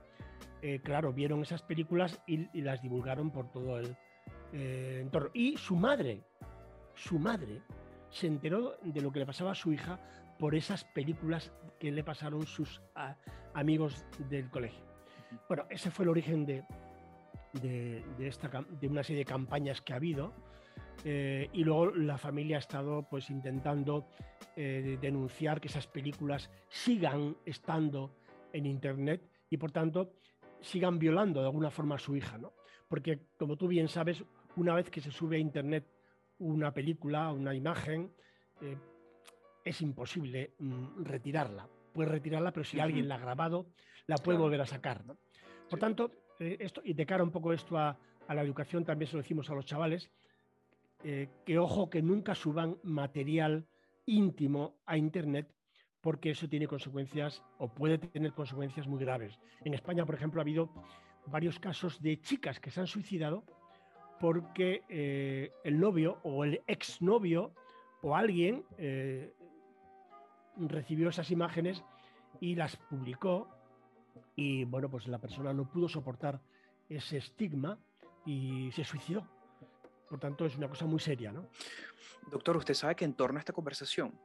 eh, 0.63 0.81
claro, 0.83 1.13
vieron 1.13 1.43
esas 1.43 1.63
películas 1.63 2.21
y, 2.27 2.49
las 2.61 2.83
divulgaron 2.83 3.31
por 3.31 3.51
todo 3.51 3.79
el 3.79 3.97
entorno. 4.53 5.31
Y 5.33 5.57
su 5.57 5.77
madre, 5.77 6.23
su 6.95 7.19
madre, 7.19 7.63
se 8.11 8.27
enteró 8.27 8.77
de 8.83 9.01
lo 9.01 9.13
que 9.13 9.21
le 9.21 9.27
pasaba 9.27 9.53
a 9.53 9.55
su 9.55 9.73
hija 9.73 10.01
por 10.39 10.55
esas 10.55 10.85
películas 10.85 11.53
que 11.79 11.93
le 11.93 12.03
pasaron 12.03 12.47
sus 12.47 12.83
amigos 13.55 14.05
del 14.29 14.51
colegio. 14.51 14.85
Bueno, 15.49 15.67
ese 15.71 15.91
fue 15.91 16.05
el 16.05 16.09
origen 16.09 16.45
de, 16.45 16.65
de, 17.53 18.03
esta, 18.21 18.49
de 18.81 18.89
una 18.89 19.03
serie 19.03 19.21
de 19.21 19.25
campañas 19.25 19.81
que 19.81 19.93
ha 19.93 19.97
habido. 19.97 20.33
Eh, 21.05 21.49
y 21.55 21.65
luego 21.65 21.93
la 21.93 22.19
familia 22.19 22.57
ha 22.57 22.59
estado 22.59 23.09
pues 23.09 23.31
intentando 23.31 24.07
eh, 24.55 24.99
denunciar 25.01 25.61
que 25.61 25.69
esas 25.69 25.87
películas 25.87 26.51
sigan 26.69 27.37
estando 27.47 28.15
en 28.53 28.67
internet 28.67 29.23
y 29.49 29.57
por 29.57 29.71
tanto 29.71 30.13
sigan 30.61 30.99
violando 30.99 31.41
de 31.41 31.47
alguna 31.47 31.71
forma 31.71 31.97
a 31.97 31.99
su 31.99 32.17
hija, 32.17 32.39
¿no? 32.39 32.53
Porque 32.89 33.21
como 33.39 33.57
tú 33.57 33.69
bien 33.69 33.89
sabes, 33.89 34.25
una 34.57 34.75
vez 34.75 34.91
que 34.91 35.01
se 35.01 35.11
sube 35.11 35.37
a 35.37 35.41
internet 35.41 35.87
una 36.39 36.73
película, 36.73 37.31
una 37.33 37.55
imagen, 37.55 38.13
eh, 38.61 38.77
es 39.65 39.81
imposible 39.83 40.55
mm, 40.59 41.05
retirarla. 41.05 41.69
Puedes 41.93 42.11
retirarla, 42.11 42.53
pero 42.53 42.65
si 42.65 42.81
alguien 42.81 43.09
la 43.09 43.17
ha 43.17 43.19
grabado, 43.19 43.67
la 44.07 44.17
puede 44.17 44.39
volver 44.39 44.61
a 44.61 44.67
sacar. 44.67 45.05
Por 45.69 45.79
tanto, 45.79 46.11
eh, 46.39 46.57
esto, 46.61 46.81
y 46.85 46.95
de 46.95 47.07
cara 47.07 47.23
un 47.23 47.31
poco 47.31 47.53
esto 47.53 47.79
a, 47.79 47.97
la 48.29 48.43
educación, 48.43 48.85
también 48.85 49.09
se 49.09 49.17
lo 49.17 49.23
decimos 49.23 49.51
a 49.51 49.55
los 49.55 49.67
chavales, 49.67 50.09
eh, 51.03 51.29
que 51.45 51.59
ojo 51.59 51.91
que 51.91 52.01
nunca 52.01 52.35
suban 52.35 52.79
material 52.85 53.67
íntimo 54.07 54.77
a 54.87 54.97
Internet 54.97 55.53
porque 56.01 56.31
eso 56.31 56.49
tiene 56.49 56.67
consecuencias 56.67 57.43
o 57.59 57.69
puede 57.69 57.99
tener 57.99 58.33
consecuencias 58.33 58.87
muy 58.87 59.01
graves. 59.01 59.39
En 59.65 59.75
España, 59.75 60.07
por 60.07 60.15
ejemplo, 60.15 60.41
ha 60.41 60.43
habido 60.43 60.71
varios 61.27 61.59
casos 61.59 62.01
de 62.03 62.21
chicas 62.21 62.61
que 62.61 62.71
se 62.71 62.81
han 62.81 62.87
suicidado 62.87 63.45
porque 64.19 64.83
eh, 64.89 65.53
el 65.65 65.79
novio 65.79 66.19
o 66.23 66.45
el 66.45 66.63
exnovio 66.67 67.53
o 68.03 68.17
alguien 68.17 68.65
recibió 70.57 71.09
esas 71.09 71.31
imágenes 71.31 71.83
y 72.41 72.55
las 72.55 72.77
publicó 72.77 73.49
y 74.37 74.65
bueno, 74.65 74.91
pues 74.91 75.07
la 75.09 75.19
persona 75.19 75.53
no 75.53 75.69
pudo 75.69 75.89
soportar 75.89 76.41
ese 76.89 77.19
estigma 77.19 77.79
y 78.25 78.71
se 78.73 78.85
suicidó. 78.85 79.27
Por 80.09 80.19
tanto, 80.19 80.45
es 80.45 80.57
una 80.57 80.69
cosa 80.69 80.87
muy 80.87 80.99
seria, 80.99 81.31
¿no? 81.31 81.49
Doctor, 82.31 82.57
usted 82.57 82.75
sabe 82.75 82.97
que 82.97 83.05
en 83.05 83.15
torno 83.15 83.39
a 83.39 83.41
esta 83.41 83.53
conversación 83.53 84.19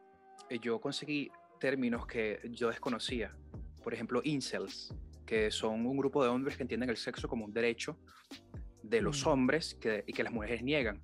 eh, 0.49 0.59
yo 0.59 0.79
conseguí 0.79 1.29
términos 1.65 2.05
que 2.05 2.39
yo 2.51 2.67
desconocía. 2.69 3.35
Por 3.83 3.91
ejemplo, 3.91 4.21
incels, 4.23 4.93
que 5.25 5.49
son 5.49 5.87
un 5.87 5.97
grupo 5.97 6.23
de 6.23 6.29
hombres 6.29 6.57
que 6.57 6.61
entienden 6.61 6.91
el 6.91 6.97
sexo 6.97 7.27
como 7.27 7.43
un 7.43 7.51
derecho 7.51 7.97
de 8.83 9.01
los 9.01 9.25
mm. 9.25 9.29
hombres 9.29 9.79
y 10.05 10.13
que 10.13 10.23
las 10.23 10.31
mujeres 10.31 10.61
niegan. 10.61 11.01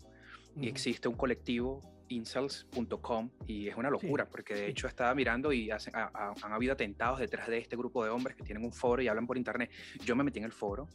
Y 0.56 0.68
existe 0.68 1.08
un 1.08 1.16
colectivo 1.16 1.82
incels.com 2.10 3.32
y 3.48 3.70
es 3.70 3.76
una 3.76 3.90
locura 3.90 4.30
porque 4.30 4.54
de 4.54 4.68
hecho 4.68 4.86
estaba 4.86 5.16
mirando 5.16 5.52
y 5.52 5.72
hacen, 5.72 5.96
han 5.96 6.54
habido 6.54 6.74
atentados 6.74 7.18
detrás 7.20 7.48
de 7.48 7.58
este 7.58 7.76
grupo 7.76 8.04
de 8.04 8.12
hombres 8.12 8.36
que 8.36 8.44
tienen 8.44 8.64
un 8.64 8.72
foro 8.72 9.02
y 9.02 9.08
hablan 9.08 9.26
por 9.26 9.38
internet. 9.38 9.72
Yo 10.06 10.16
me 10.16 10.24
metí 10.24 10.38
en 10.38 10.46
el 10.46 10.52
foro 10.52 10.88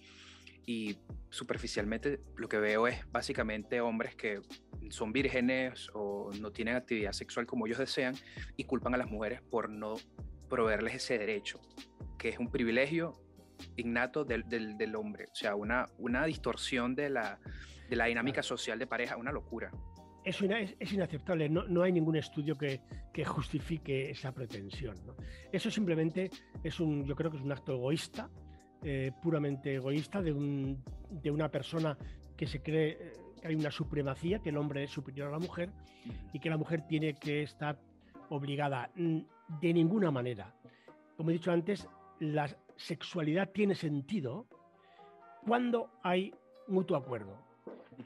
y 0.66 0.98
superficialmente 1.30 2.20
lo 2.36 2.48
que 2.48 2.58
veo 2.58 2.88
es 2.88 3.10
básicamente 3.12 3.80
hombres 3.80 4.16
que 4.16 4.40
son 4.90 5.12
vírgenes 5.12 5.90
o 5.94 6.30
no 6.40 6.50
tienen 6.50 6.76
actividad 6.76 7.12
sexual 7.12 7.46
como 7.46 7.66
ellos 7.66 7.78
desean 7.78 8.14
y 8.56 8.64
culpan 8.64 8.94
a 8.94 8.96
las 8.96 9.08
mujeres 9.08 9.40
por 9.42 9.70
no 9.70 9.94
proveerles 10.48 10.94
ese 10.94 11.18
derecho, 11.18 11.60
que 12.18 12.30
es 12.30 12.38
un 12.38 12.50
privilegio 12.50 13.12
innato 13.76 14.24
del, 14.24 14.48
del, 14.48 14.76
del 14.76 14.94
hombre, 14.96 15.26
o 15.30 15.34
sea, 15.34 15.54
una, 15.54 15.86
una 15.98 16.26
distorsión 16.26 16.94
de 16.94 17.10
la, 17.10 17.38
de 17.88 17.96
la 17.96 18.06
dinámica 18.06 18.42
social 18.42 18.78
de 18.78 18.86
pareja, 18.86 19.16
una 19.16 19.32
locura. 19.32 19.70
Es, 20.24 20.42
es, 20.80 20.92
inaceptable, 20.92 21.48
no, 21.48 21.64
no, 21.68 21.82
hay 21.82 21.92
ningún 21.92 22.16
estudio 22.16 22.56
que, 22.56 22.80
que 23.12 23.24
justifique 23.24 24.10
esa 24.10 24.32
pretensión. 24.32 24.96
Eso 25.52 25.70
simplemente 25.70 26.30
es 26.64 26.80
un, 26.80 27.04
yo 27.04 27.14
creo 27.14 27.30
que 27.30 27.36
es 27.36 27.44
un 27.44 27.52
acto 27.52 27.74
egoísta, 27.74 28.28
eh, 28.82 29.12
puramente 29.22 29.74
egoísta 29.74 30.22
de, 30.22 30.32
un, 30.32 30.82
de, 31.10 31.30
una 31.30 31.48
persona 31.48 31.96
que 32.36 32.46
se 32.46 32.62
cree 32.62 32.98
eh, 33.00 33.12
que 33.40 33.48
hay 33.48 33.54
una 33.54 33.70
supremacía, 33.70 34.40
que 34.40 34.50
el 34.50 34.56
hombre 34.56 34.84
es 34.84 34.90
superior 34.90 35.28
a 35.28 35.32
la 35.32 35.38
mujer 35.38 35.70
y 36.32 36.38
que 36.38 36.50
la 36.50 36.56
mujer 36.56 36.86
tiene 36.86 37.14
que 37.14 37.42
estar 37.42 37.78
obligada 38.28 38.90
mm, 38.94 39.18
de 39.60 39.72
ninguna 39.72 40.10
manera. 40.10 40.54
Como 41.16 41.30
he 41.30 41.34
dicho 41.34 41.52
antes, 41.52 41.88
la 42.20 42.48
sexualidad 42.76 43.50
tiene 43.50 43.74
sentido 43.74 44.46
cuando 45.46 45.90
hay 46.02 46.34
mutuo 46.68 46.96
acuerdo. 46.96 47.36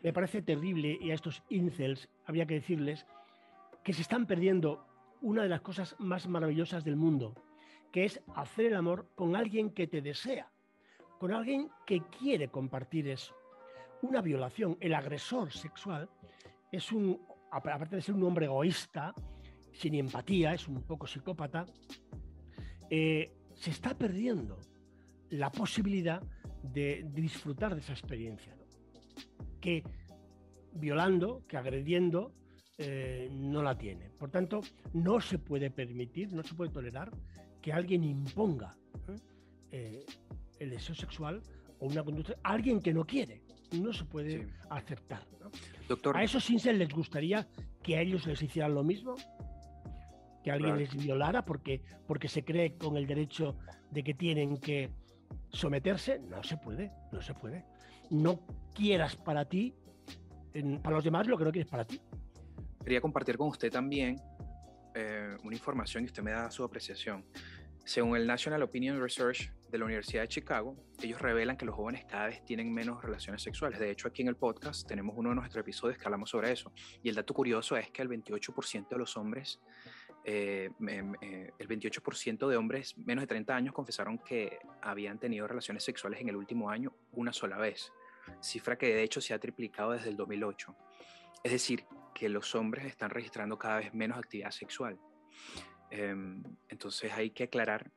Me 0.02 0.12
parece 0.12 0.42
terrible, 0.42 0.96
y 1.00 1.10
a 1.10 1.14
estos 1.14 1.42
incels 1.48 2.08
habría 2.24 2.46
que 2.46 2.54
decirles, 2.54 3.06
que 3.82 3.92
se 3.92 4.02
están 4.02 4.26
perdiendo 4.26 4.86
una 5.20 5.42
de 5.42 5.48
las 5.48 5.60
cosas 5.60 5.96
más 5.98 6.28
maravillosas 6.28 6.84
del 6.84 6.96
mundo, 6.96 7.34
que 7.90 8.04
es 8.04 8.22
hacer 8.34 8.66
el 8.66 8.76
amor 8.76 9.08
con 9.14 9.36
alguien 9.36 9.70
que 9.70 9.86
te 9.86 10.00
desea, 10.00 10.50
con 11.20 11.32
alguien 11.32 11.68
que 11.84 12.00
quiere 12.18 12.48
compartir 12.48 13.06
eso. 13.06 13.34
Una 14.00 14.22
violación, 14.22 14.78
el 14.80 14.94
agresor 14.94 15.52
sexual, 15.52 16.08
es 16.72 16.90
un, 16.92 17.20
aparte 17.50 17.96
de 17.96 18.02
ser 18.02 18.14
un 18.14 18.22
hombre 18.22 18.46
egoísta, 18.46 19.14
sin 19.70 19.96
empatía, 19.96 20.54
es 20.54 20.66
un 20.66 20.82
poco 20.82 21.06
psicópata, 21.06 21.66
eh, 22.88 23.30
se 23.52 23.70
está 23.70 23.94
perdiendo 23.94 24.60
la 25.28 25.52
posibilidad 25.52 26.22
de, 26.62 27.06
disfrutar 27.12 27.74
de 27.74 27.82
esa 27.82 27.92
experiencia. 27.92 28.56
Que 29.60 29.84
violando, 30.72 31.44
que 31.46 31.58
agrediendo, 31.58 32.32
eh, 32.78 33.28
no 33.30 33.62
la 33.62 33.76
tiene. 33.76 34.08
Por 34.08 34.30
tanto, 34.30 34.62
no 34.94 35.20
se 35.20 35.38
puede 35.38 35.70
permitir, 35.70 36.32
no 36.32 36.42
se 36.42 36.54
puede 36.54 36.72
tolerar 36.72 37.10
que 37.60 37.74
alguien 37.74 38.04
imponga 38.04 38.74
¿eh? 39.70 40.06
El 40.60 40.70
deseo 40.70 40.94
sexual 40.94 41.42
o 41.80 41.86
una 41.86 42.04
conducta 42.04 42.34
a 42.44 42.52
alguien 42.52 42.80
que 42.80 42.94
no 42.94 43.04
quiere. 43.04 43.42
No 43.72 43.92
se 43.92 44.04
puede 44.04 44.46
aceptar. 44.68 45.26
Doctor. 45.88 46.16
¿A 46.16 46.22
esos 46.22 46.44
Sinsel 46.44 46.78
les 46.78 46.90
gustaría 46.90 47.48
que 47.82 47.96
a 47.96 48.00
ellos 48.02 48.26
les 48.26 48.40
hicieran 48.42 48.74
lo 48.74 48.84
mismo? 48.84 49.16
que 50.42 50.50
alguien 50.50 50.78
les 50.78 50.94
violara 50.96 51.44
porque, 51.44 51.82
porque 52.06 52.28
se 52.28 52.44
cree 52.44 52.76
con 52.76 52.96
el 52.96 53.06
derecho 53.06 53.56
de 53.90 54.02
que 54.02 54.14
tienen 54.14 54.56
que 54.56 54.90
someterse, 55.52 56.18
no 56.18 56.42
se 56.42 56.56
puede, 56.56 56.90
no 57.12 57.20
se 57.20 57.34
puede. 57.34 57.64
No 58.10 58.40
quieras 58.74 59.16
para 59.16 59.44
ti, 59.44 59.74
para 60.82 60.96
los 60.96 61.04
demás 61.04 61.26
lo 61.26 61.36
que 61.36 61.44
no 61.44 61.52
quieres 61.52 61.70
para 61.70 61.84
ti. 61.84 62.00
Quería 62.82 63.00
compartir 63.00 63.36
con 63.36 63.48
usted 63.48 63.70
también 63.70 64.20
eh, 64.94 65.36
una 65.44 65.54
información 65.54 66.04
y 66.04 66.06
usted 66.06 66.22
me 66.22 66.30
da 66.30 66.50
su 66.50 66.64
apreciación. 66.64 67.24
Según 67.84 68.16
el 68.16 68.26
National 68.26 68.62
Opinion 68.62 69.00
Research 69.00 69.52
de 69.70 69.78
la 69.78 69.84
Universidad 69.84 70.22
de 70.22 70.28
Chicago, 70.28 70.76
ellos 71.02 71.20
revelan 71.20 71.56
que 71.56 71.64
los 71.64 71.74
jóvenes 71.74 72.04
cada 72.04 72.26
vez 72.26 72.44
tienen 72.44 72.72
menos 72.72 73.02
relaciones 73.02 73.42
sexuales. 73.42 73.78
De 73.80 73.90
hecho, 73.90 74.08
aquí 74.08 74.22
en 74.22 74.28
el 74.28 74.36
podcast 74.36 74.86
tenemos 74.86 75.14
uno 75.16 75.30
de 75.30 75.36
nuestros 75.36 75.62
episodios 75.62 75.98
que 75.98 76.04
hablamos 76.04 76.30
sobre 76.30 76.52
eso. 76.52 76.72
Y 77.02 77.08
el 77.08 77.14
dato 77.14 77.34
curioso 77.34 77.76
es 77.76 77.90
que 77.90 78.02
el 78.02 78.08
28% 78.08 78.88
de 78.88 78.98
los 78.98 79.16
hombres 79.16 79.60
eh, 80.24 80.70
el 80.78 81.68
28% 81.68 82.48
de 82.48 82.56
hombres 82.56 82.96
menos 82.98 83.22
de 83.22 83.26
30 83.26 83.56
años 83.56 83.74
confesaron 83.74 84.18
que 84.18 84.58
habían 84.82 85.18
tenido 85.18 85.46
relaciones 85.46 85.82
sexuales 85.82 86.20
en 86.20 86.28
el 86.28 86.36
último 86.36 86.68
año 86.68 86.94
una 87.12 87.32
sola 87.32 87.56
vez, 87.56 87.90
cifra 88.42 88.76
que 88.76 88.94
de 88.94 89.02
hecho 89.02 89.20
se 89.20 89.32
ha 89.32 89.38
triplicado 89.38 89.92
desde 89.92 90.10
el 90.10 90.16
2008. 90.16 90.76
Es 91.42 91.52
decir, 91.52 91.86
que 92.14 92.28
los 92.28 92.54
hombres 92.54 92.84
están 92.84 93.10
registrando 93.10 93.58
cada 93.58 93.78
vez 93.78 93.94
menos 93.94 94.18
actividad 94.18 94.50
sexual. 94.50 94.98
Em, 95.90 96.42
entonces 96.68 97.12
hay 97.12 97.30
que 97.30 97.44
aclarar, 97.44 97.90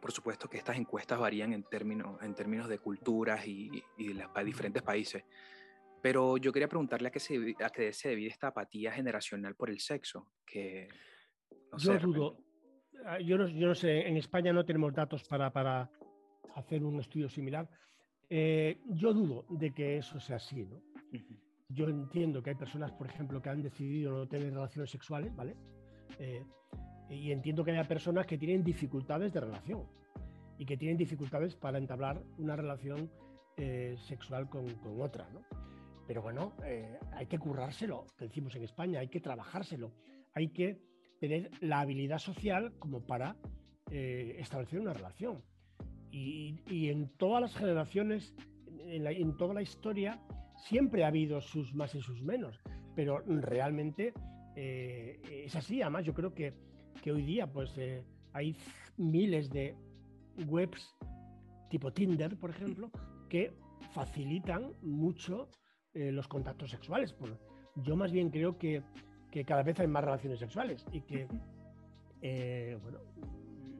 por 0.00 0.12
supuesto, 0.12 0.48
que 0.48 0.58
estas 0.58 0.76
encuestas 0.76 1.18
varían 1.18 1.52
en 1.52 1.62
términos, 1.64 2.22
en 2.22 2.34
términos 2.34 2.68
de 2.68 2.78
culturas 2.78 3.46
y, 3.46 3.82
de 3.96 4.14
los 4.14 4.44
diferentes 4.44 4.82
países. 4.82 5.24
Pero 6.02 6.36
yo 6.36 6.52
quería 6.52 6.68
preguntarle 6.68 7.08
a 7.08 7.10
qué, 7.10 7.20
se, 7.20 7.54
a 7.64 7.70
qué 7.70 7.92
se 7.92 8.10
debe 8.10 8.26
esta 8.26 8.48
apatía 8.48 8.92
generacional 8.92 9.54
por 9.54 9.70
el 9.70 9.80
sexo, 9.80 10.28
que 10.44 10.88
yo 11.78 11.98
dudo. 11.98 12.38
Ah, 13.06 13.18
yo 13.20 13.36
no, 13.38 13.74
sé, 13.74 14.06
en 14.06 14.16
España 14.16 14.52
no 14.52 14.64
tenemos 14.64 14.92
datos 14.94 15.24
para, 15.24 15.90
hacer 16.54 16.84
un 16.84 17.00
estudio 17.00 17.28
similar. 17.28 17.68
Eh, 18.30 18.80
yo 18.86 19.12
dudo 19.12 19.46
de 19.50 19.72
que 19.72 19.98
eso 19.98 20.20
sea 20.20 20.36
así, 20.36 20.64
¿no? 20.64 20.82
Yo 21.68 21.88
entiendo 21.88 22.42
que 22.42 22.50
hay 22.50 22.56
personas, 22.56 22.92
por 22.92 23.06
ejemplo, 23.06 23.42
que 23.42 23.48
han 23.48 23.62
decidido 23.62 24.12
no 24.12 24.28
tener 24.28 24.52
relaciones 24.52 24.90
sexuales, 24.90 25.34
¿vale? 25.34 25.56
Eh, 26.18 26.44
y 27.10 27.30
entiendo 27.32 27.64
que 27.64 27.72
haya 27.72 27.86
personas 27.86 28.26
que 28.26 28.38
tienen 28.38 28.64
dificultades 28.64 29.32
de 29.32 29.40
relación 29.40 29.84
y 30.58 30.64
que 30.64 30.76
tienen 30.76 30.96
dificultades 30.96 31.54
para 31.54 31.78
entablar 31.78 32.22
una 32.38 32.56
relación 32.56 33.10
eh, 33.56 33.96
sexual 33.98 34.48
con, 34.48 34.66
otra, 35.00 35.28
¿no? 35.30 35.42
Pero 36.06 36.20
bueno, 36.20 36.52
hay 37.12 37.26
que 37.26 37.38
currárselo, 37.38 38.04
que 38.18 38.26
decimos 38.26 38.54
en 38.56 38.64
España, 38.64 39.00
hay 39.00 39.08
que 39.08 39.20
trabajárselo, 39.20 39.90
hay 40.34 40.48
que 40.48 40.78
tener 41.18 41.50
la 41.62 41.80
habilidad 41.80 42.18
social 42.18 42.74
como 42.78 43.06
para 43.06 43.36
eh, 43.90 44.36
establecer 44.38 44.80
una 44.80 44.92
relación. 44.92 45.42
Y, 46.10 46.88
en 46.90 47.08
todas 47.16 47.42
las 47.42 47.56
generaciones, 47.56 48.34
en, 48.86 49.36
toda 49.36 49.54
la 49.54 49.62
historia, 49.62 50.20
siempre 50.68 51.04
ha 51.04 51.08
habido 51.08 51.40
sus 51.40 51.74
más 51.74 51.94
y 51.94 52.00
sus 52.00 52.22
menos, 52.22 52.60
pero 52.94 53.18
realmente 53.26 54.12
eh, 54.54 55.20
es 55.46 55.56
así. 55.56 55.82
Además, 55.82 56.04
yo 56.04 56.14
creo 56.14 56.32
que, 56.32 56.54
que 57.04 57.12
hoy 57.12 57.22
día 57.22 57.46
pues, 57.46 57.76
eh, 57.76 58.02
hay 58.32 58.56
miles 58.96 59.50
de 59.50 59.76
webs 60.48 60.96
tipo 61.70 61.92
Tinder, 61.92 62.36
por 62.36 62.50
ejemplo, 62.50 62.90
que 63.28 63.52
facilitan 63.92 64.72
mucho 64.82 65.48
los 65.96 66.26
contactos 66.26 66.72
sexuales. 66.72 67.14
yo 67.76 67.94
más 67.94 68.10
bien 68.10 68.28
creo 68.28 68.58
que 68.58 68.82
que 69.34 69.44
cada 69.44 69.64
vez 69.64 69.80
hay 69.80 69.88
más 69.88 70.04
relaciones 70.04 70.38
sexuales 70.38 70.86
y 70.92 71.00
que, 71.00 71.26
eh, 72.22 72.78
bueno, 72.80 73.00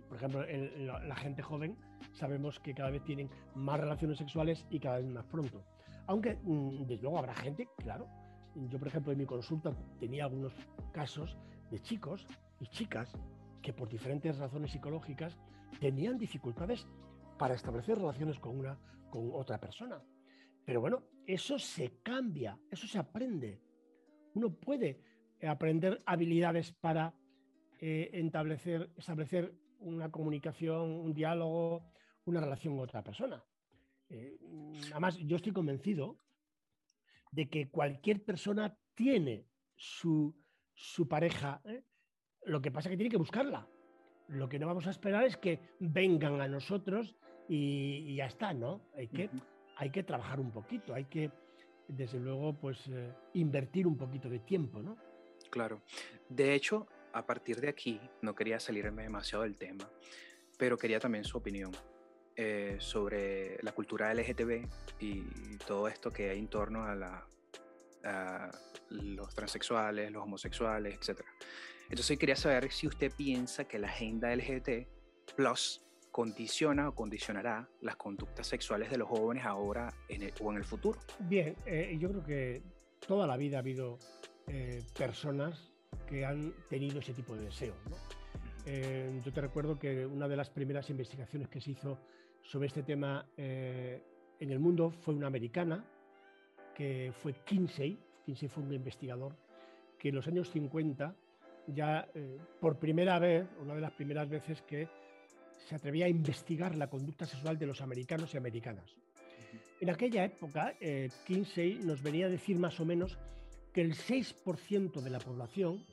por 0.08 0.16
ejemplo, 0.16 0.44
la, 0.44 1.14
gente 1.14 1.42
joven 1.42 1.76
sabemos 2.12 2.58
que 2.58 2.74
cada 2.74 2.90
vez 2.90 3.04
tienen 3.04 3.30
más 3.54 3.78
relaciones 3.78 4.18
sexuales 4.18 4.66
y 4.68 4.80
cada 4.80 4.98
vez 4.98 5.06
más 5.06 5.24
pronto. 5.26 5.64
Aunque, 6.08 6.40
mm, 6.42 6.87
desde 6.87 7.02
luego, 7.02 7.18
habrá 7.20 7.34
gente, 7.37 7.68
claro. 7.76 8.08
Yo, 8.68 8.80
por 8.80 8.88
ejemplo, 8.88 9.12
en 9.12 9.18
mi 9.18 9.26
consulta 9.26 9.70
tenía 10.00 10.24
algunos 10.24 10.52
casos 10.90 11.38
de 11.70 11.78
chicos 11.78 12.26
chicas 12.68 13.16
que 13.62 13.72
por 13.72 13.88
diferentes 13.88 14.38
razones 14.38 14.72
psicológicas 14.72 15.38
tenían 15.81 16.18
dificultades 16.18 16.87
para 17.38 17.55
establecer 17.55 17.98
relaciones 17.98 18.38
con 18.38 18.59
una 18.59 18.79
con 19.11 19.31
otra 19.33 19.61
persona. 19.61 20.03
Pero 20.64 20.81
bueno, 20.81 21.05
eso 21.27 21.59
se 21.59 22.00
cambia, 22.03 22.59
eso 22.70 22.87
se 22.88 22.98
aprende. 22.98 23.61
Uno 24.35 24.53
puede 24.55 25.00
eh, 25.38 25.46
aprender 25.46 26.03
habilidades 26.05 26.72
para 26.72 27.14
eh, 27.81 28.11
establecer, 28.12 28.90
establecer 28.96 29.55
una 29.79 30.11
comunicación, 30.11 30.90
un 30.90 31.14
diálogo, 31.14 31.92
una 32.24 32.40
relación 32.40 32.74
con 32.74 32.85
otra 32.85 33.05
persona. 33.05 33.44
Eh, 34.09 34.37
además, 34.90 35.16
yo 35.18 35.37
estoy 35.37 35.53
convencido 35.53 36.18
de 37.31 37.48
que 37.48 37.70
cualquier 37.70 38.24
persona 38.24 38.77
tiene 38.94 39.46
su, 39.77 40.35
pareja. 41.09 41.62
Lo 42.46 42.61
que 42.61 42.70
pasa 42.70 42.88
es 42.88 42.92
que 42.92 42.96
tiene 42.96 43.11
que 43.11 43.16
buscarla. 43.16 43.66
Lo 44.28 44.48
que 44.48 44.59
no 44.59 44.66
vamos 44.66 44.87
a 44.87 44.90
esperar 44.90 45.24
es 45.24 45.37
que 45.37 45.61
vengan 45.80 46.40
a 46.40 46.48
nosotros 46.48 47.14
y, 47.48 48.14
ya 48.16 48.26
está, 48.26 48.54
¿no? 48.54 48.80
Hay 48.96 49.09
que, 49.09 49.28
hay 49.76 49.90
que 49.90 50.02
trabajar 50.02 50.40
un 50.40 50.50
poquito, 50.50 50.94
hay 50.94 51.04
que, 51.04 51.30
desde 51.88 52.18
luego, 52.18 52.54
pues 52.54 52.90
invertir 53.35 53.87
un 53.87 53.96
poquito 53.96 54.28
de 54.28 54.38
tiempo, 54.38 54.83
¿no? 54.83 54.96
Claro. 55.50 55.83
De 56.28 56.54
hecho, 56.54 56.87
a 57.12 57.26
partir 57.26 57.61
de 57.61 57.68
aquí, 57.68 58.00
no 58.22 58.35
quería 58.35 58.59
salirme 58.59 59.02
demasiado 59.02 59.44
del 59.44 59.57
tema, 59.57 59.88
pero 60.59 60.76
quería 60.76 60.98
también 60.98 61.24
su 61.24 61.38
opinión 61.38 61.70
eh, 62.37 62.76
sobre 62.80 63.62
la 63.62 63.72
cultura 63.72 64.12
LGTB 64.12 64.66
y 64.98 65.57
todo 65.66 65.87
esto 65.87 66.11
que 66.11 66.30
hay 66.30 66.38
en 66.38 66.48
torno 66.48 66.85
a, 66.85 66.94
la, 66.96 67.24
los 68.90 69.35
transexuales, 69.35 70.11
los 70.11 70.24
homosexuales, 70.24 70.96
etc. 70.96 71.20
Entonces 71.94 72.18
quería 72.18 72.35
saber 72.35 72.72
si 72.72 72.88
usted 72.88 73.12
piensa 73.16 73.68
que 73.68 73.78
la 73.78 73.87
agenda 73.87 74.35
LGBT 74.35 74.88
Plus 75.37 75.80
condiciona 76.11 76.88
o 76.88 76.92
condicionará 76.92 77.68
las 77.83 77.94
conductas 77.94 78.48
sexuales 78.48 78.90
de 78.90 78.98
los 78.98 79.09
jóvenes 79.09 79.44
ahora 79.44 79.94
o 80.40 80.50
en 80.50 80.57
el 80.57 80.64
futuro. 80.64 80.98
Bien, 81.20 81.54
eh, 81.64 81.96
yo 82.00 82.09
creo 82.09 82.24
que 82.24 82.62
toda 83.07 83.28
la 83.28 83.37
vida 83.37 83.59
ha 83.59 83.61
habido 83.61 84.00
eh, 84.48 84.83
personas 84.98 85.70
que 86.09 86.24
han 86.24 86.52
tenido 86.68 86.98
ese 86.98 87.14
tipo 87.14 87.37
de 87.37 87.44
deseo. 87.44 87.76
Eh, 88.66 89.20
yo 89.24 89.33
te 89.33 89.40
recuerdo 89.40 89.78
que 89.78 90.04
una 90.04 90.26
de 90.26 90.35
las 90.35 90.50
primeras 90.50 90.90
investigaciones 90.90 91.48
que 91.48 91.61
se 91.61 91.70
hizo 91.70 92.00
sobre 92.42 92.66
este 92.66 92.83
tema 92.83 93.24
eh, 93.37 94.02
en 94.40 94.50
el 94.50 94.59
mundo 94.59 94.90
fue 94.90 95.14
una 95.14 95.28
americana, 95.28 95.85
que 96.74 97.12
fue 97.22 97.35
Kinsey. 97.44 97.96
Kinsey 98.26 98.48
fue 98.48 98.64
un 98.64 98.72
investigador 98.72 99.37
que 99.96 100.09
en 100.09 100.16
los 100.16 100.26
años 100.26 100.50
50 100.50 101.14
ya 101.66 102.09
por 102.61 102.79
primera 102.79 103.18
vez, 103.18 103.46
una 103.61 103.74
de 103.74 103.81
las 103.81 103.92
primeras 103.92 104.29
veces 104.29 104.62
que 104.62 104.88
se 105.66 105.74
atrevía 105.74 106.07
a 106.07 106.09
investigar 106.09 106.74
la 106.77 106.88
conducta 106.88 107.27
sexual 107.27 107.59
de 107.59 107.66
los 107.66 107.81
americanos 107.81 108.35
y 108.35 108.37
americanas. 108.37 108.96
En 109.81 109.90
aquella 109.90 110.24
época, 110.24 110.74
Kinsey 111.27 111.81
nos 111.83 112.03
venía 112.03 112.27
a 112.27 112.29
decir 112.29 112.59
más 112.59 112.79
o 112.81 112.85
menos 112.85 113.18
que 113.72 113.81
el 113.81 113.94
6% 113.94 115.00
de 115.00 115.11
la 115.11 115.18
población, 115.18 115.85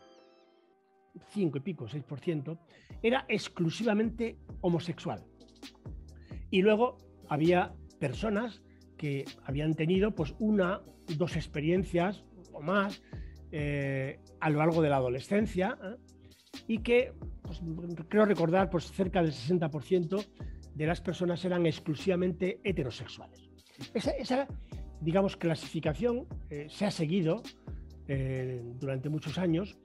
5 1.34 1.58
y 1.58 1.62
pico, 1.62 1.88
6%, 1.88 2.58
era 3.02 3.26
exclusivamente 3.28 4.38
homosexual. 4.62 5.26
Y 6.52 6.62
luego 6.62 6.98
había 7.28 7.74
personas 8.00 8.62
que 8.98 9.26
habían 9.46 9.74
tenido 9.74 10.12
pues 10.12 10.36
una, 10.38 10.82
dos 11.18 11.36
experiencias 11.36 12.24
o 12.54 12.62
más 12.62 13.02
eh, 13.52 14.20
a 14.40 14.50
lo 14.50 14.60
largo 14.60 14.82
de 14.82 14.90
la 14.90 14.98
adolescencia 14.98 15.78
¿eh? 15.84 15.96
y 16.68 16.78
que 16.80 17.14
pues, 17.42 17.62
creo 18.08 18.26
recordar 18.26 18.70
pues 18.70 18.92
cerca 18.92 19.22
del 19.22 19.32
60% 19.32 20.26
de 20.74 20.86
las 20.88 21.02
personas 21.02 21.44
eran 21.44 21.66
exclusivamente 21.66 22.60
heterosexuales. 22.64 23.50
Esa, 23.94 24.48
digamos, 25.02 25.36
clasificación 25.36 26.28
eh, 26.50 26.68
se 26.70 26.86
ha 26.86 26.92
seguido 26.92 27.42
durante 28.80 29.08
muchos 29.08 29.38
años 29.38 29.78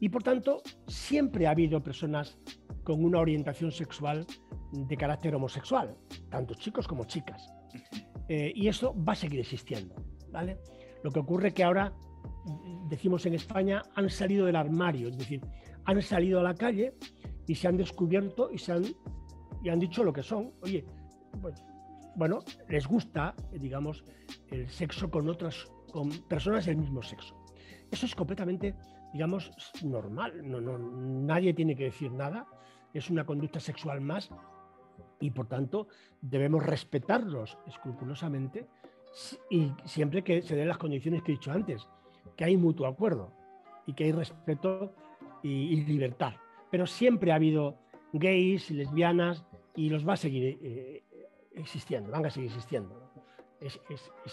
Y 0.00 0.08
por 0.08 0.22
tanto, 0.22 0.62
siempre 0.86 1.46
ha 1.46 1.50
habido 1.50 1.82
personas 1.82 2.38
con 2.82 3.04
una 3.04 3.18
orientación 3.18 3.72
sexual 3.72 4.24
de 4.72 4.96
carácter 4.96 5.34
homosexual, 5.34 5.94
tanto 6.30 6.54
chicos 6.54 6.88
como 6.88 7.04
chicas. 7.04 7.52
Y 8.28 8.68
eso 8.68 8.94
va 9.04 9.12
a 9.12 9.16
seguir 9.16 9.40
existiendo. 9.40 9.94
¿vale? 10.30 10.58
Lo 11.02 11.10
que 11.10 11.20
ocurre 11.20 11.52
que 11.52 11.64
ahora, 11.64 11.92
decimos 12.88 13.26
en 13.26 13.34
España, 13.34 13.82
han 13.94 14.10
salido 14.10 14.46
del 14.46 14.56
armario, 14.56 15.08
es 15.08 15.18
decir, 15.18 15.40
han 15.84 16.02
salido 16.02 16.40
a 16.40 16.42
la 16.42 16.54
calle 16.54 16.94
y 17.46 17.54
se 17.54 17.68
han 17.68 17.76
descubierto 17.76 18.50
y, 18.52 18.58
se 18.58 18.72
han, 18.72 18.84
y 19.62 19.68
han 19.68 19.78
dicho 19.78 20.04
lo 20.04 20.12
que 20.12 20.22
son. 20.22 20.52
Oye, 20.62 20.84
pues, 21.40 21.64
bueno, 22.16 22.40
les 22.68 22.86
gusta, 22.86 23.34
digamos, 23.52 24.04
el 24.50 24.68
sexo 24.68 25.10
con 25.10 25.28
otras, 25.28 25.66
con 25.92 26.10
personas 26.28 26.66
del 26.66 26.76
mismo 26.76 27.02
sexo. 27.02 27.36
Eso 27.90 28.06
es 28.06 28.14
completamente, 28.14 28.74
digamos, 29.12 29.50
normal. 29.84 30.42
No, 30.44 30.60
no, 30.60 30.78
nadie 30.78 31.54
tiene 31.54 31.74
que 31.76 31.84
decir 31.84 32.12
nada. 32.12 32.46
Es 32.92 33.08
una 33.10 33.24
conducta 33.24 33.60
sexual 33.60 34.00
más 34.00 34.30
y 35.20 35.30
por 35.30 35.46
tanto 35.46 35.88
debemos 36.20 36.64
respetarlos 36.64 37.58
escrupulosamente 37.66 38.68
y 39.50 39.72
siempre 39.84 40.22
que 40.22 40.42
se 40.42 40.56
den 40.56 40.68
las 40.68 40.78
condiciones 40.78 41.22
que 41.22 41.32
he 41.32 41.36
dicho 41.36 41.50
antes, 41.50 41.86
que 42.36 42.44
hay 42.44 42.56
mutuo 42.56 42.86
acuerdo 42.86 43.32
y 43.86 43.94
que 43.94 44.04
hay 44.04 44.12
respeto 44.12 44.94
y, 45.42 45.84
libertad. 45.84 46.34
Pero 46.70 46.86
siempre 46.86 47.32
ha 47.32 47.36
habido 47.36 47.78
gays 48.12 48.70
y 48.70 48.74
lesbianas 48.74 49.44
y 49.74 49.88
los 49.88 50.06
va 50.06 50.14
a 50.14 50.16
seguir 50.16 50.58
eh, 50.62 51.04
existiendo, 51.54 52.10
van 52.10 52.26
a 52.26 52.30
seguir 52.30 52.50
existiendo. 52.50 53.12
Es, 53.60 53.80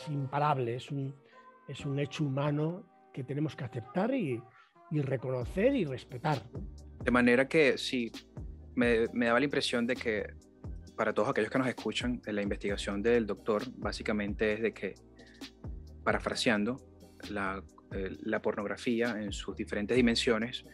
imparable, 0.10 0.75
es 0.75 0.91
un, 0.91 1.15
es 1.67 1.86
un 1.86 1.99
hecho 1.99 2.25
humano 2.25 2.84
que 3.13 3.23
tenemos 3.23 3.55
que 3.55 3.63
aceptar 3.63 4.13
y, 4.13 4.41
reconocer 4.91 5.75
y 5.75 5.84
respetar. 5.84 6.41
De 7.03 7.12
manera 7.12 7.47
que 7.47 7.77
sí, 7.77 8.12
me, 8.75 9.08
me, 9.13 9.25
daba 9.25 9.39
la 9.39 9.45
impresión 9.45 9.86
de 9.88 9.95
que 9.95 10.34
para 10.95 11.13
todos 11.13 11.29
aquellos 11.29 11.49
que 11.49 11.58
nos 11.58 11.67
escuchan, 11.67 12.21
la 12.25 12.41
investigación 12.41 13.01
del 13.01 13.25
doctor 13.25 13.63
básicamente 13.77 14.53
es 14.53 14.62
de 14.62 14.73
que, 14.73 14.95
parafraseando, 16.03 16.77
la, 17.29 17.62
eh, 17.91 18.17
la 18.23 18.41
pornografía 18.41 19.15
en 19.19 19.31
sus 19.31 19.55
diferentes 19.55 19.95
dimensiones 19.95 20.65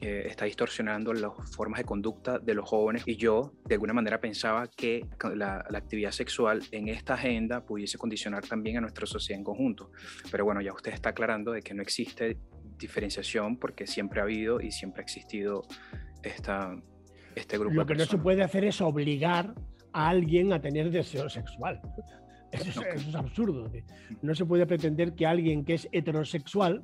eh, 0.00 0.24
está 0.26 0.46
distorsionando 0.46 1.12
las 1.12 1.32
formas 1.54 1.78
de 1.78 1.84
conducta 1.84 2.38
de 2.38 2.54
los 2.54 2.68
jóvenes 2.68 3.04
y 3.06 3.16
yo 3.16 3.52
de 3.66 3.76
alguna 3.76 3.92
manera 3.92 4.20
pensaba 4.20 4.66
que 4.66 5.06
la, 5.34 5.64
la, 5.70 5.78
actividad 5.78 6.10
sexual 6.10 6.60
en 6.72 6.88
esta 6.88 7.14
agenda 7.14 7.64
pudiese 7.64 7.98
condicionar 7.98 8.44
también 8.44 8.78
a 8.78 8.80
nuestra 8.80 9.06
sociedad 9.06 9.38
en 9.38 9.44
conjunto. 9.44 9.92
Pero 10.30 10.44
bueno, 10.44 10.60
ya 10.60 10.72
usted 10.72 10.92
está 10.92 11.10
aclarando 11.10 11.52
de 11.52 11.62
que 11.62 11.72
no 11.72 11.82
existe 11.82 12.36
diferenciación 12.78 13.56
porque 13.58 13.86
siempre 13.86 14.20
ha 14.20 14.24
habido 14.24 14.60
y 14.60 14.72
siempre 14.72 15.02
ha 15.02 15.04
existido 15.04 15.62
esta, 16.22 16.76
este 17.34 17.58
grupo. 17.58 17.74
Lo 17.74 17.86
que 17.86 17.94
no 17.94 18.04
se 18.04 18.18
puede 18.18 18.42
hacer 18.42 18.64
es 18.64 18.80
obligar 18.80 19.54
a 19.92 20.08
alguien 20.08 20.52
a 20.52 20.60
tener 20.60 20.90
deseo 20.90 21.28
sexual. 21.28 21.80
Eso 22.52 22.82
es, 22.82 23.14
absurdo. 23.14 23.70
No 24.20 24.34
se 24.34 24.44
puede 24.44 24.66
pretender 24.66 25.14
que 25.14 25.26
alguien 25.26 25.64
que 25.64 25.74
es 25.74 25.88
heterosexual 25.90 26.82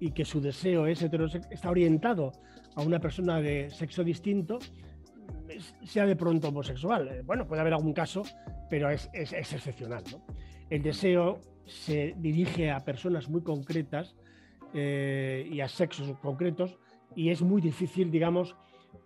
y 0.00 0.10
que 0.10 0.24
su 0.24 0.40
deseo 0.40 0.86
es 0.86 1.02
está 1.02 1.70
orientado 1.70 2.32
a 2.74 2.82
una 2.82 2.98
persona 2.98 3.40
de 3.40 3.70
sexo 3.70 4.02
distinto 4.02 4.58
sea 5.84 6.06
de 6.06 6.16
pronto 6.16 6.48
homosexual. 6.48 7.08
Eh, 7.08 7.22
bueno, 7.24 7.46
puede 7.46 7.60
haber 7.60 7.74
algún 7.74 7.92
caso, 7.92 8.22
pero 8.68 8.90
es, 8.90 9.08
excepcional. 9.14 10.02
El 10.70 10.82
deseo 10.82 11.40
se 11.64 12.14
dirige 12.18 12.70
a 12.70 12.84
personas 12.84 13.28
muy 13.28 13.42
concretas 13.42 14.14
eh, 14.74 15.48
y 15.50 15.60
a 15.60 15.68
sexos 15.68 16.18
concretos 16.18 16.76
y 17.14 17.30
es 17.30 17.42
muy 17.42 17.62
difícil, 17.62 18.10
digamos, 18.10 18.56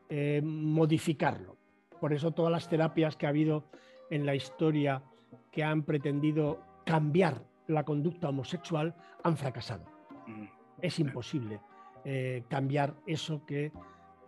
eh, 0.08 0.40
modificarlo. 0.42 1.56
Por 2.00 2.12
eso 2.12 2.32
todas 2.32 2.50
las 2.50 2.68
terapias 2.68 3.16
que 3.16 3.26
ha 3.26 3.28
habido 3.28 3.64
en 4.10 4.26
la 4.26 4.34
historia 4.34 5.02
que 5.50 5.64
han 5.64 5.82
pretendido 5.82 6.60
cambiar 6.84 7.44
la 7.66 7.84
conducta 7.84 8.28
homosexual 8.28 8.94
han 9.22 9.36
fracasado. 9.36 9.84
Mm. 10.26 10.44
Es 10.82 10.98
imposible 10.98 11.60
eh, 12.04 12.44
cambiar 12.48 12.94
eso 13.06 13.44
que 13.46 13.72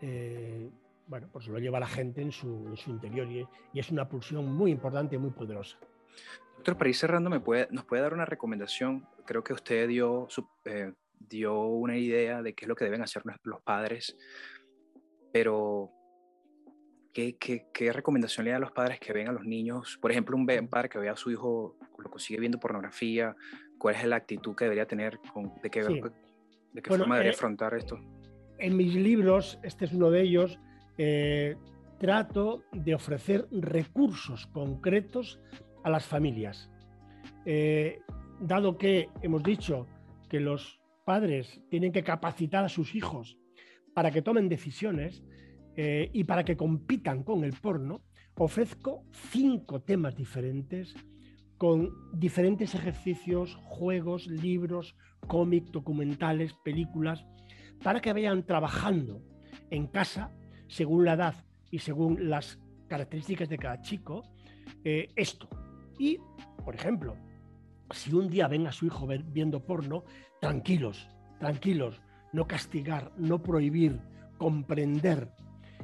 eh, 0.01 0.71
bueno, 1.07 1.29
pues 1.33 1.49
lo 1.49 1.59
lleva 1.59 1.81
la 1.81 1.87
gente 1.87 2.23
en 2.23 2.33
su, 2.33 2.75
interior 2.87 3.29
y, 3.31 3.47
es 3.79 3.91
una 3.91 4.09
pulsión 4.09 4.53
muy 4.53 4.71
importante 4.71 5.17
y 5.17 5.19
muy 5.19 5.31
poderosa. 5.31 5.79
Doctor, 6.57 6.77
para 6.77 6.91
ir 6.91 6.97
cerrando, 6.97 7.31
¿me 7.31 7.41
puede, 7.41 7.69
¿nos 7.71 7.85
puede 7.85 8.03
dar 8.03 8.15
una 8.15 8.25
recomendación? 8.25 9.07
Creo 9.27 9.43
que 9.43 9.53
usted 9.53 9.89
dio, 9.89 10.29
dio 11.19 11.65
una 11.65 11.97
idea 11.97 12.43
de 12.43 12.55
qué 12.55 12.65
es 12.65 12.69
lo 12.69 12.77
que 12.77 12.85
deben 12.85 13.03
hacer 13.03 13.23
los 13.45 13.61
padres 13.63 14.17
pero, 15.33 15.91
¿qué, 17.13 17.93
recomendación 17.93 18.45
le 18.45 18.51
da 18.51 18.57
a 18.57 18.61
los 18.61 18.73
padres 18.73 18.99
que 18.99 19.13
ven 19.13 19.29
a 19.29 19.33
los 19.33 19.45
niños? 19.45 19.99
Por 20.01 20.11
ejemplo, 20.11 20.37
un, 20.37 20.47
padre 20.69 20.89
que 20.89 20.99
vea 20.99 21.13
a 21.13 21.17
su 21.17 21.31
hijo, 21.31 21.77
lo 21.99 22.11
consigue 22.11 22.41
viendo 22.41 22.59
pornografía, 22.59 23.37
¿cuál 23.79 23.97
es 23.97 24.05
la 24.05 24.17
actitud 24.17 24.55
que 24.55 24.65
debería 24.65 24.87
tener? 24.87 25.19
¿De 25.63 25.71
qué, 25.71 25.83
de 25.83 26.83
qué 26.83 26.89
forma 26.89 27.17
debería 27.17 27.33
eh, 27.33 27.35
afrontar 27.35 27.75
esto? 27.75 27.99
En 28.59 28.77
mis 28.77 28.95
libros, 28.95 29.59
este 29.63 29.85
es 29.85 29.93
uno 29.93 30.11
de 30.11 30.23
ellos, 30.23 30.59
eh, 30.99 31.57
trato 31.99 32.65
de 32.73 32.95
ofrecer 32.95 33.47
recursos 33.51 34.47
concretos 34.47 35.41
a 35.85 35.91
las 35.91 36.07
familias. 36.07 36.71
Eh, 37.45 38.01
dado 38.41 38.79
que 38.79 39.09
hemos 39.23 39.43
dicho 39.43 39.87
que 40.29 40.41
los 40.41 40.81
padres 41.05 41.61
tienen 41.69 41.93
que 41.93 42.03
capacitar 42.03 42.65
a 42.65 42.69
sus 42.69 42.95
hijos 42.95 43.37
para 43.95 44.11
que 44.11 44.23
tomen 44.23 44.49
decisiones 44.49 45.23
eh, 45.77 46.11
y 46.13 46.25
para 46.25 46.45
que 46.45 46.57
compitan 46.57 47.23
con 47.23 47.45
el 47.45 47.53
porno, 47.55 48.03
ofrezco 48.37 49.05
cinco 49.31 49.83
temas 49.83 50.17
diferentes 50.17 50.95
con 51.59 51.91
diferentes 52.13 52.75
ejercicios, 52.75 53.55
juegos, 53.63 54.27
libros, 54.27 54.97
cómics, 55.29 55.71
documentales, 55.71 56.55
películas, 56.65 57.25
para 57.85 58.01
que 58.01 58.13
vayan 58.13 58.45
trabajando 58.45 59.23
en 59.71 59.87
casa, 59.87 60.33
según 60.67 61.05
la 61.05 61.13
edad 61.13 61.35
y 61.71 61.79
según 61.79 62.29
las 62.29 62.59
características 62.89 63.49
de 63.49 63.59
cada 63.59 63.81
chico, 63.81 64.25
eh, 64.85 65.09
esto. 65.15 65.49
Y, 66.01 66.19
por 66.65 66.75
ejemplo, 66.75 67.17
si 67.93 68.13
un 68.13 68.29
día 68.29 68.49
ven 68.49 68.67
a 68.67 68.73
su 68.73 68.87
hijo 68.87 69.07
viendo 69.27 69.65
porno, 69.65 70.05
tranquilos, 70.41 71.09
tranquilos, 71.39 72.01
no 72.33 72.47
castigar, 72.49 73.13
no 73.17 73.41
prohibir, 73.41 74.01
comprender 74.37 75.33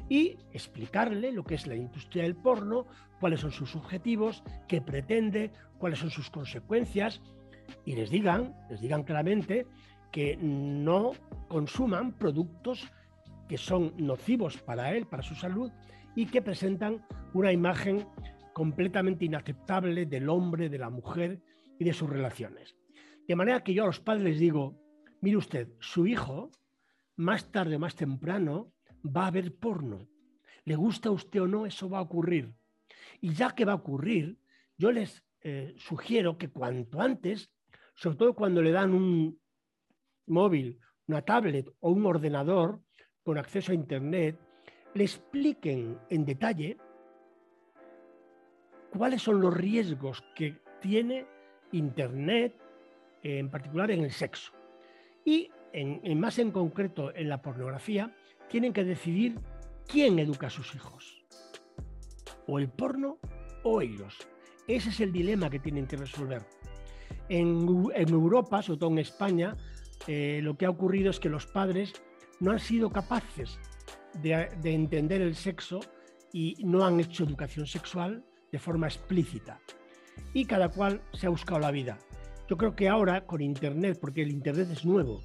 y 0.09 0.37
explicarle 0.53 1.33
lo 1.33 1.45
que 1.45 1.55
es 1.55 1.67
la 1.67 1.75
industria 1.75 2.25
del 2.25 2.37
porno, 2.37 2.87
cuáles 3.21 3.41
son 3.41 3.53
sus 3.53 3.77
objetivos, 3.77 4.43
qué 4.67 4.81
pretende, 4.81 5.53
cuáles 5.79 5.99
son 5.99 6.11
sus 6.11 6.31
consecuencias 6.31 7.21
y 7.85 7.95
les 7.95 8.11
digan, 8.11 8.55
les 8.71 8.81
digan 8.81 9.03
claramente 9.03 9.67
que 10.13 10.37
no 10.37 11.13
consuman 11.49 12.13
productos 12.13 12.89
que 13.49 13.59
son 13.59 13.95
nocivos 13.97 14.59
para 14.59 14.95
él, 14.95 15.07
para 15.07 15.23
su 15.23 15.35
salud 15.35 15.71
y 16.15 16.27
que 16.27 16.43
presentan 16.43 17.05
una 17.35 17.53
imagen 17.53 18.07
completamente 18.53 19.25
inaceptable 19.25 20.07
del 20.07 20.29
hombre, 20.29 20.69
de 20.69 20.79
la 20.79 20.91
mujer 20.91 21.41
y 21.79 21.85
de 21.85 21.93
sus 21.93 22.09
relaciones. 22.09 22.75
De 23.27 23.37
manera 23.37 23.63
que 23.63 23.75
yo 23.75 23.85
a 23.85 23.87
los 23.87 24.01
padres 24.01 24.25
les 24.25 24.39
digo, 24.39 24.75
Mire 25.21 25.37
usted, 25.37 25.69
su 25.81 26.07
hijo, 26.07 26.53
más 27.17 27.51
tarde 27.51 27.77
o 27.77 27.79
más 27.81 27.97
temprano, 27.97 28.73
va 29.15 29.27
a 29.27 29.31
ver 29.31 29.55
porno. 29.55 30.09
Le 30.65 30.77
gusta 30.77 31.09
a 31.09 31.13
usted 31.13 31.43
o 31.43 31.47
no, 31.47 31.67
eso 31.67 31.89
va 31.89 31.99
a 31.99 32.03
ocurrir. 32.03 32.53
Y 33.21 33.33
ya 33.33 33.55
que 33.55 33.65
va 33.65 33.73
a 33.73 33.77
ocurrir, 33.77 34.39
yo 34.77 34.93
les 34.93 35.25
eh, 35.43 35.75
sugiero 35.79 36.37
que 36.37 36.51
cuanto 36.51 37.01
antes, 37.01 37.51
sobre 37.95 38.17
todo 38.17 38.35
cuando 38.35 38.63
le 38.63 38.73
dan 38.73 38.93
un 38.93 39.41
móvil, 40.27 40.79
una 41.07 41.23
tablet 41.23 41.69
o 41.81 41.91
un 41.91 42.05
ordenador 42.07 42.81
con 43.23 43.39
acceso 43.39 43.73
a 43.73 43.75
Internet, 43.75 44.39
le 44.95 45.05
expliquen 45.05 45.99
en 46.11 46.25
detalle 46.25 46.77
cuáles 48.91 49.23
son 49.23 49.41
los 49.41 49.55
riesgos 49.55 50.25
que 50.35 50.61
tiene 50.81 51.27
Internet, 51.73 52.55
en 53.23 53.51
particular 53.51 53.91
en 53.91 54.05
el 54.05 54.13
sexo. 54.13 54.53
Y 55.25 55.51
en, 55.73 56.19
más 56.19 56.39
en 56.39 56.51
concreto 56.51 57.15
en 57.15 57.29
la 57.29 57.43
pornografía, 57.43 58.15
tienen 58.49 58.73
que 58.73 58.85
decidir 58.85 59.39
quién 59.87 60.19
educa 60.19 60.49
a 60.49 60.51
sus 60.51 60.75
hijos. 60.75 61.25
O 62.47 62.59
el 62.59 62.69
porno 62.69 63.19
o 63.63 63.81
ellos. 63.81 64.17
Ese 64.67 64.91
es 64.91 65.01
el 65.01 65.13
dilema 65.13 65.51
que 65.51 65.59
tienen 65.59 65.87
que 65.87 65.97
resolver. 65.97 66.43
En, 67.29 67.67
Europa, 67.95 68.63
sobre 68.63 68.81
todo 68.81 68.91
en 68.91 68.99
España, 68.99 69.57
eh, 70.07 70.41
lo 70.43 70.57
que 70.57 70.67
ha 70.67 70.71
ocurrido 70.71 71.11
es 71.11 71.21
que 71.21 71.29
los 71.29 71.47
padres 71.47 71.93
no 72.41 72.53
han 72.53 72.61
sido 72.61 72.91
capaces 72.91 73.59
de, 74.23 74.49
de 74.61 74.75
entender 74.75 75.21
el 75.21 75.35
sexo 75.35 75.81
y 76.33 76.57
no 76.65 76.85
han 76.85 77.01
hecho 77.01 77.25
educación 77.25 77.67
sexual 77.67 78.25
de 78.53 78.59
forma 78.59 78.87
explícita. 78.87 79.61
Y 80.33 80.45
cada 80.45 80.71
cual 80.71 81.03
se 81.13 81.27
ha 81.27 81.31
buscado 81.31 81.61
la 81.61 81.71
vida. 81.71 81.99
Yo 82.49 82.57
creo 82.57 82.75
que 82.75 82.89
ahora 82.89 83.27
con 83.27 83.43
Internet, 83.43 83.99
porque 84.01 84.23
el 84.23 84.31
Internet 84.31 84.69
es 84.73 84.85
nuevo, 84.85 85.21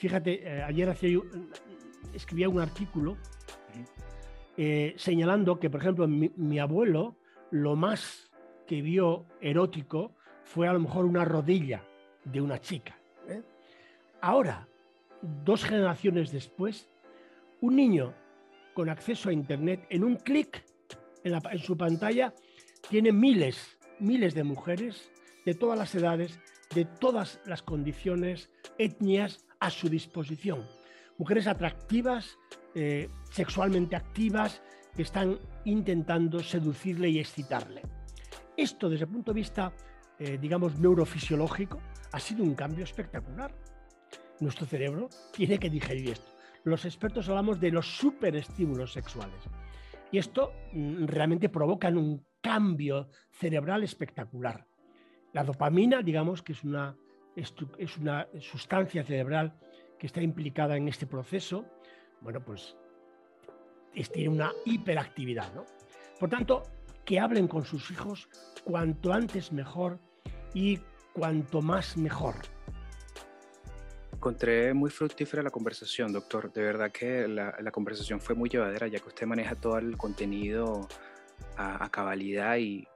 Fíjate, 0.00 0.40
eh, 0.42 0.62
ayer 0.62 0.88
hacía, 0.88 1.18
escribía 2.14 2.48
un 2.48 2.60
artículo 2.60 3.16
eh, 4.56 4.94
señalando 4.96 5.58
que, 5.58 5.70
por 5.70 5.80
ejemplo, 5.80 6.06
mi, 6.06 6.58
abuelo 6.58 7.16
lo 7.50 7.76
más 7.76 8.30
que 8.66 8.82
vio 8.82 9.26
erótico 9.40 10.12
fue 10.44 10.68
a 10.68 10.72
lo 10.72 10.80
mejor 10.80 11.06
una 11.06 11.24
rodilla 11.24 11.82
de 12.24 12.40
una 12.40 12.60
chica. 12.60 12.98
¿eh? 13.28 13.42
Ahora, 14.20 14.68
dos 15.22 15.64
generaciones 15.64 16.30
después, 16.32 16.88
un 17.60 17.76
niño 17.76 18.14
con 18.74 18.88
acceso 18.88 19.28
a 19.28 19.32
Internet, 19.32 19.86
en 19.88 20.04
un 20.04 20.16
clic 20.16 20.64
en, 21.24 21.58
su 21.58 21.76
pantalla, 21.76 22.34
tiene 22.88 23.12
miles, 23.12 23.78
miles 23.98 24.34
de 24.34 24.44
mujeres 24.44 25.10
de 25.44 25.54
todas 25.54 25.78
las 25.78 25.94
edades, 25.94 26.38
de 26.74 26.84
todas 26.84 27.40
las 27.46 27.62
condiciones, 27.62 28.50
etnias 28.78 29.44
a 29.58 29.70
su 29.70 29.88
disposición. 29.88 30.79
Mujeres 31.20 31.46
atractivas, 31.48 32.38
eh, 32.74 33.10
sexualmente 33.30 33.94
activas, 33.94 34.62
que 34.96 35.02
están 35.02 35.38
intentando 35.66 36.40
seducirle 36.40 37.10
y 37.10 37.18
excitarle. 37.18 37.82
Esto 38.56 38.88
desde 38.88 39.04
el 39.04 39.10
punto 39.10 39.32
de 39.32 39.34
vista, 39.34 39.70
eh, 40.18 40.38
digamos, 40.40 40.78
neurofisiológico, 40.78 41.78
ha 42.10 42.18
sido 42.18 42.42
un 42.42 42.54
cambio 42.54 42.84
espectacular. 42.84 43.54
Nuestro 44.40 44.64
cerebro 44.64 45.10
tiene 45.30 45.58
que 45.58 45.68
digerir 45.68 46.08
esto. 46.08 46.32
Los 46.64 46.86
expertos 46.86 47.28
hablamos 47.28 47.60
de 47.60 47.70
los 47.70 47.98
superestímulos 47.98 48.94
sexuales. 48.94 49.42
Y 50.10 50.16
esto 50.16 50.54
mm, 50.72 51.04
realmente 51.04 51.50
provoca 51.50 51.88
un 51.88 52.24
cambio 52.40 53.10
cerebral 53.30 53.82
espectacular. 53.82 54.66
La 55.34 55.44
dopamina, 55.44 56.00
digamos 56.00 56.42
que 56.42 56.52
es 56.52 56.64
una, 56.64 56.96
es 57.36 57.98
una 57.98 58.26
sustancia 58.40 59.04
cerebral 59.04 59.60
que 60.00 60.06
está 60.06 60.22
implicada 60.22 60.78
en 60.78 60.88
este 60.88 61.06
proceso, 61.06 61.66
bueno, 62.22 62.42
pues 62.42 62.74
tiene 64.12 64.30
una 64.30 64.50
hiperactividad. 64.64 65.52
¿no? 65.54 65.66
Por 66.18 66.30
tanto, 66.30 66.62
que 67.04 67.20
hablen 67.20 67.46
con 67.46 67.64
sus 67.64 67.90
hijos 67.90 68.28
cuanto 68.64 69.12
antes 69.12 69.52
mejor 69.52 70.00
y 70.54 70.80
cuanto 71.12 71.60
más 71.60 71.98
mejor. 71.98 72.34
Encontré 74.12 74.72
muy 74.72 74.90
fructífera 74.90 75.42
la 75.42 75.50
conversación, 75.50 76.12
doctor. 76.12 76.50
De 76.50 76.62
verdad 76.62 76.90
que 76.90 77.28
la, 77.28 77.70
conversación 77.70 78.20
fue 78.20 78.34
muy 78.34 78.48
llevadera, 78.48 78.86
ya 78.86 79.00
que 79.00 79.08
usted 79.08 79.26
maneja 79.26 79.54
todo 79.54 79.78
el 79.78 79.98
contenido 79.98 80.88
a, 81.56 81.90
cabalidad 81.90 82.56
y, 82.56 82.86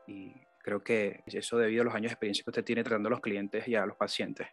creo 0.59 0.83
que 0.83 1.23
eso 1.27 1.59
debido 1.59 1.83
a 1.83 1.85
los 1.85 1.95
años 1.95 2.11
de 2.11 2.15
experiencia 2.15 2.43
que 2.43 2.51
usted 2.51 2.65
tiene 2.65 2.83
tratando 2.83 3.09
a 3.09 3.11
los 3.11 3.21
clientes 3.21 3.69
y 3.69 3.75
a 3.75 3.85
los 3.85 3.97
pacientes. 3.97 4.47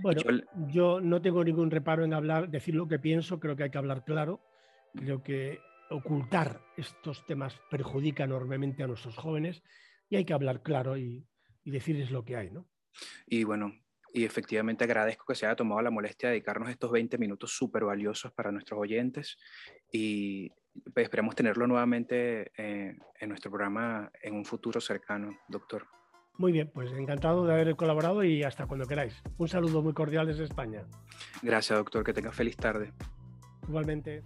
Bueno, 0.00 0.22
yo, 0.68 1.00
no 1.00 1.20
tengo 1.20 1.44
ningún 1.44 1.70
reparo 1.70 2.04
en 2.04 2.14
hablar, 2.14 2.48
decir 2.48 2.74
lo 2.74 2.88
que 2.88 2.98
pienso, 2.98 3.40
creo 3.40 3.56
que 3.56 3.64
hay 3.64 3.70
que 3.70 3.78
hablar 3.78 4.04
claro. 4.04 4.40
Creo 4.94 5.22
que 5.22 5.60
ocultar 5.90 6.60
estos 6.76 7.24
temas 7.26 7.60
perjudica 7.70 8.24
enormemente 8.24 8.82
a 8.82 8.86
nuestros 8.86 9.16
jóvenes 9.16 9.62
y 10.08 10.16
hay 10.16 10.24
que 10.24 10.34
hablar 10.34 10.62
claro 10.62 10.96
y, 10.96 11.26
y 11.64 11.70
decirles 11.70 12.10
lo 12.10 12.24
que 12.24 12.36
hay, 12.36 12.50
¿no? 12.50 12.66
Y 13.26 13.44
bueno, 13.44 13.72
y 14.12 14.24
efectivamente 14.24 14.84
agradezco 14.84 15.24
que 15.26 15.34
se 15.34 15.46
haya 15.46 15.56
tomado 15.56 15.80
la 15.80 15.90
molestia 15.90 16.28
de 16.28 16.34
dedicarnos 16.34 16.68
estos 16.68 16.90
20 16.90 17.16
minutos 17.18 17.52
súper 17.52 17.84
valiosos 17.84 18.32
para 18.32 18.52
nuestros 18.52 18.78
oyentes 18.78 19.38
y 19.90 20.50
pues, 20.92 21.04
esperamos 21.04 21.34
tenerlo 21.34 21.66
nuevamente 21.66 22.52
eh, 22.56 22.94
en 23.20 23.28
nuestro 23.28 23.50
programa 23.50 24.10
en 24.22 24.34
un 24.34 24.44
futuro 24.44 24.80
cercano, 24.80 25.38
doctor. 25.48 25.86
Muy 26.38 26.52
bien, 26.52 26.70
pues 26.72 26.90
encantado 26.92 27.46
de 27.46 27.52
haber 27.52 27.76
colaborado 27.76 28.24
y 28.24 28.42
hasta 28.42 28.66
cuando 28.66 28.86
queráis. 28.86 29.22
Un 29.38 29.48
saludo 29.48 29.82
muy 29.82 29.92
cordial 29.92 30.26
desde 30.26 30.44
España. 30.44 30.84
Gracias, 31.42 31.78
doctor. 31.78 32.04
Que 32.04 32.12
tenga 32.12 32.32
feliz 32.32 32.56
tarde. 32.56 32.92
Igualmente. 33.68 34.22